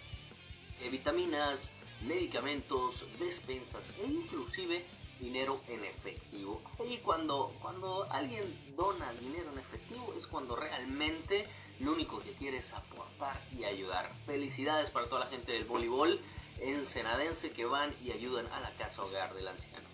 vitaminas, 0.90 1.74
medicamentos, 2.02 3.08
despensas 3.20 3.94
e 4.00 4.08
inclusive 4.08 4.86
dinero 5.20 5.62
en 5.68 5.84
efectivo. 5.84 6.62
Y 6.88 6.98
cuando, 6.98 7.54
cuando 7.62 8.08
alguien 8.12 8.44
dona 8.76 9.12
dinero 9.14 9.52
en 9.52 9.60
efectivo 9.60 10.14
es 10.18 10.28
cuando 10.28 10.56
realmente 10.56 11.46
lo 11.80 11.94
único 11.94 12.20
que 12.20 12.34
quiere 12.34 12.58
es 12.58 12.74
aportar 12.74 13.42
y 13.58 13.64
ayudar. 13.64 14.14
Felicidades 14.26 14.90
para 14.90 15.08
toda 15.08 15.26
la 15.26 15.32
gente 15.32 15.52
del 15.52 15.66
voleibol 15.66 16.22
ensenadense 16.62 17.52
que 17.52 17.66
van 17.66 17.94
y 18.04 18.12
ayudan 18.12 18.48
a 18.48 18.60
la 18.60 18.72
casa 18.72 19.02
hogar 19.02 19.34
del 19.34 19.48
anciano. 19.48 19.88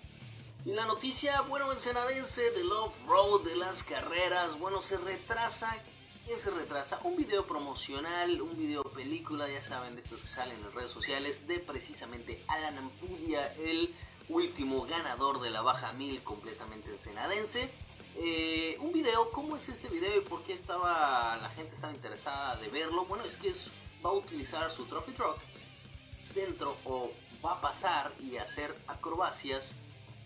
Y 0.65 0.73
la 0.73 0.85
noticia, 0.85 1.41
bueno, 1.41 1.71
ensenadense 1.71 2.49
del 2.51 2.71
off-road, 2.71 3.43
de 3.43 3.55
las 3.55 3.83
carreras, 3.83 4.57
bueno, 4.57 4.81
se 4.81 4.97
retrasa 4.97 5.77
¿Qué 6.25 6.37
se 6.37 6.49
retrasa? 6.49 6.99
Un 7.03 7.15
video 7.15 7.45
promocional, 7.45 8.41
un 8.41 8.57
video 8.57 8.81
película, 8.81 9.47
ya 9.47 9.63
saben, 9.63 9.95
de 9.95 10.01
estos 10.01 10.21
que 10.21 10.27
salen 10.27 10.57
en 10.59 10.71
redes 10.71 10.91
sociales, 10.91 11.45
de 11.45 11.59
precisamente 11.59 12.43
Alan 12.47 12.79
Ampudia, 12.79 13.53
el 13.59 13.93
último 14.29 14.87
ganador 14.87 15.39
de 15.39 15.51
la 15.51 15.61
baja 15.61 15.93
1000 15.93 16.23
completamente 16.23 16.89
ensenadense. 16.89 17.69
Eh, 18.15 18.75
un 18.79 18.91
video, 18.91 19.29
¿cómo 19.29 19.55
es 19.55 19.69
este 19.69 19.87
video 19.87 20.17
y 20.17 20.21
por 20.21 20.41
qué 20.41 20.53
estaba 20.53 21.37
la 21.37 21.49
gente 21.51 21.75
estaba 21.75 21.93
interesada 21.93 22.55
de 22.55 22.69
verlo? 22.69 23.05
Bueno, 23.05 23.23
es 23.23 23.37
que 23.37 23.53
va 24.03 24.09
a 24.09 24.13
utilizar 24.13 24.71
su 24.71 24.85
trophy 24.85 25.11
truck 25.11 25.37
dentro 26.33 26.75
o 26.85 27.11
va 27.45 27.51
a 27.51 27.61
pasar 27.61 28.11
y 28.19 28.37
hacer 28.37 28.75
acrobacias 28.87 29.75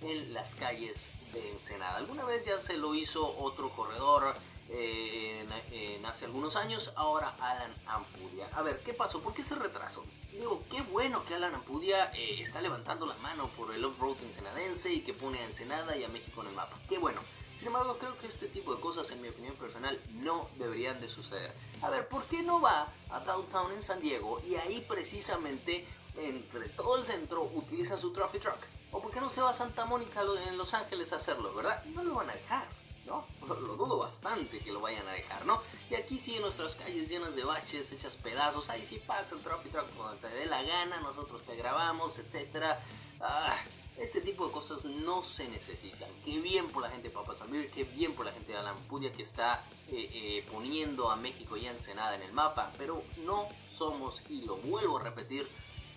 en 0.02 0.34
las 0.34 0.56
calles 0.56 0.96
de 1.34 1.52
Ensenada. 1.52 1.98
Alguna 1.98 2.24
vez 2.24 2.46
ya 2.46 2.62
se 2.62 2.78
lo 2.78 2.96
hizo 2.96 3.38
otro 3.38 3.70
corredor 3.72 4.34
eh, 4.70 6.00
hace 6.06 6.26
algunos 6.26 6.56
años, 6.56 6.92
ahora 6.96 7.36
Alan 7.40 7.74
Ampudia. 7.86 8.50
A 8.54 8.62
ver, 8.62 8.80
¿qué 8.82 8.94
pasó? 8.94 9.22
¿Por 9.22 9.34
qué 9.34 9.44
se 9.44 9.56
retrasó? 9.56 10.04
Digo, 10.32 10.64
qué 10.70 10.82
bueno 10.82 11.24
que 11.26 11.36
Alan 11.36 11.56
Ampudia 11.56 12.12
eh, 12.14 12.42
está 12.42 12.62
levantando 12.62 13.06
la 13.06 13.16
mano 13.18 13.48
por 13.50 13.74
el 13.74 13.84
off-road 13.86 14.18
ensenadense 14.22 14.94
y 14.94 15.02
que 15.02 15.14
pone 15.14 15.40
a 15.40 15.46
Ensenada 15.46 15.96
y 15.96 16.04
a 16.04 16.10
México 16.10 16.42
en 16.42 16.48
el 16.48 16.54
mapa. 16.56 16.78
Qué 16.88 16.98
bueno. 16.98 17.22
Sin 17.58 17.68
embargo, 17.68 17.98
creo 17.98 18.18
que 18.18 18.28
este 18.28 18.48
tipo 18.48 18.74
de 18.74 18.82
cosas, 18.82 19.12
en 19.12 19.22
mi 19.22 19.28
opinión 19.28 19.54
personal, 19.56 20.02
no 20.14 20.50
deberían 20.58 21.02
de 21.02 21.10
suceder. 21.10 21.54
A 21.82 21.90
ver, 21.90 22.08
¿por 22.08 22.24
qué 22.26 22.42
no 22.42 22.62
va 22.62 22.88
a 23.10 23.20
Downtown 23.20 23.74
en 23.74 23.84
San 23.84 24.00
Diego 24.00 24.42
y 24.48 24.56
ahí 24.56 24.86
precisamente, 24.88 25.86
entre 26.16 26.70
todo 26.70 26.98
el 26.98 27.06
centro, 27.06 27.44
utiliza 27.54 27.98
su 27.98 28.14
trophy 28.14 28.40
truck? 28.40 28.60
¿O 28.92 29.02
por 29.02 29.12
qué 29.12 29.20
no 29.20 29.30
se 29.30 29.42
va 29.42 29.50
a 29.50 29.54
Santa 29.54 29.86
Mónica 29.86 30.22
en 30.48 30.58
Los 30.58 30.74
Ángeles 30.74 31.12
a 31.12 31.18
hacerlo, 31.18 31.54
verdad? 31.54 31.84
No 31.86 32.04
lo 32.04 32.16
van 32.16 32.30
a 32.30 32.34
dejar. 32.34 32.79
¿No? 33.10 33.26
Lo 33.48 33.76
dudo 33.76 33.98
bastante 33.98 34.60
que 34.60 34.72
lo 34.72 34.80
vayan 34.80 35.08
a 35.08 35.12
dejar, 35.12 35.46
¿no? 35.46 35.62
Y 35.90 35.96
aquí 35.96 36.20
sí, 36.20 36.38
nuestras 36.40 36.76
calles 36.76 37.10
llenas 37.10 37.36
de 37.36 37.44
baches, 37.44 37.92
hechas 37.92 38.16
pedazos, 38.16 38.70
ahí 38.70 38.86
sí 38.86 39.02
pasa 39.06 39.36
el 39.36 39.42
trophy 39.42 39.70
truck 39.70 39.90
cuando 39.98 40.16
te 40.18 40.28
dé 40.30 40.46
la 40.46 40.62
gana, 40.62 41.00
nosotros 41.02 41.42
te 41.44 41.56
grabamos, 41.56 42.20
etcétera. 42.20 42.80
Ah, 43.20 43.58
este 43.98 44.22
tipo 44.22 44.48
de 44.48 44.54
cosas 44.54 44.86
no 44.86 45.26
se 45.26 45.50
necesitan. 45.50 46.10
Qué 46.24 46.40
bien 46.40 46.68
por 46.68 46.84
la 46.84 46.90
gente 46.90 47.10
de 47.10 47.14
Papa 47.14 47.36
Samir, 47.38 47.70
qué 47.72 47.84
bien 47.84 48.14
por 48.14 48.26
la 48.26 48.32
gente 48.32 48.54
de 48.54 48.58
Alampudia 48.58 49.12
que 49.12 49.24
está 49.24 49.66
eh, 49.90 50.10
eh, 50.14 50.46
poniendo 50.52 51.12
a 51.12 51.18
México 51.18 51.58
y 51.58 51.68
a 51.68 51.72
Ensenada 51.72 52.16
en 52.16 52.22
el 52.22 52.32
mapa, 52.32 52.72
pero 52.78 53.04
no 53.26 53.50
somos, 53.76 54.22
y 54.30 54.42
lo 54.42 54.56
vuelvo 54.58 55.00
a 55.00 55.04
repetir, 55.04 55.50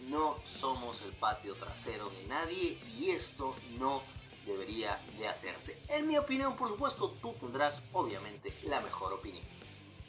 no 0.08 0.36
somos 0.48 1.00
el 1.02 1.12
patio 1.12 1.54
trasero 1.54 2.10
de 2.10 2.24
nadie 2.24 2.78
y 2.98 3.10
esto 3.10 3.54
no 3.78 4.02
debería 4.46 5.00
de 5.18 5.28
hacerse. 5.28 5.80
En 5.88 6.06
mi 6.06 6.18
opinión, 6.18 6.56
por 6.56 6.68
supuesto, 6.68 7.14
tú 7.20 7.34
tendrás 7.40 7.82
obviamente 7.92 8.52
la 8.64 8.80
mejor 8.80 9.12
opinión. 9.12 9.44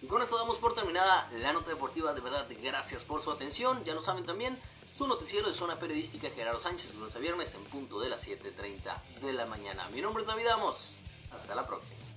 Y 0.02 0.08
con 0.08 0.22
esto 0.22 0.38
damos 0.38 0.58
por 0.58 0.76
terminada 0.76 1.30
la 1.32 1.54
nota 1.54 1.70
deportiva. 1.70 2.14
De 2.14 2.22
verdad, 2.22 2.46
gracias 2.62 3.06
por 3.06 3.22
su 3.22 3.32
atención. 3.32 3.84
Ya 3.86 3.94
lo 3.94 4.02
saben 4.02 4.26
también, 4.26 4.60
su 4.94 5.08
noticiero 5.08 5.48
de 5.48 5.54
zona 5.54 5.80
periodística 5.80 6.30
Gerardo 6.30 6.60
Sánchez, 6.60 6.94
lunes 6.96 7.16
a 7.16 7.20
viernes 7.20 7.56
en 7.56 7.64
punto 7.64 8.00
de 8.00 8.10
las 8.10 8.22
7.30 8.28 9.22
de 9.22 9.34
la 9.34 9.46
mañana. 9.46 9.88
Mi 9.90 10.02
nombre 10.02 10.24
es 10.24 10.28
David 10.28 10.48
Amos. 10.48 11.00
Hasta 11.32 11.56
la 11.56 11.66
próxima. 11.66 12.13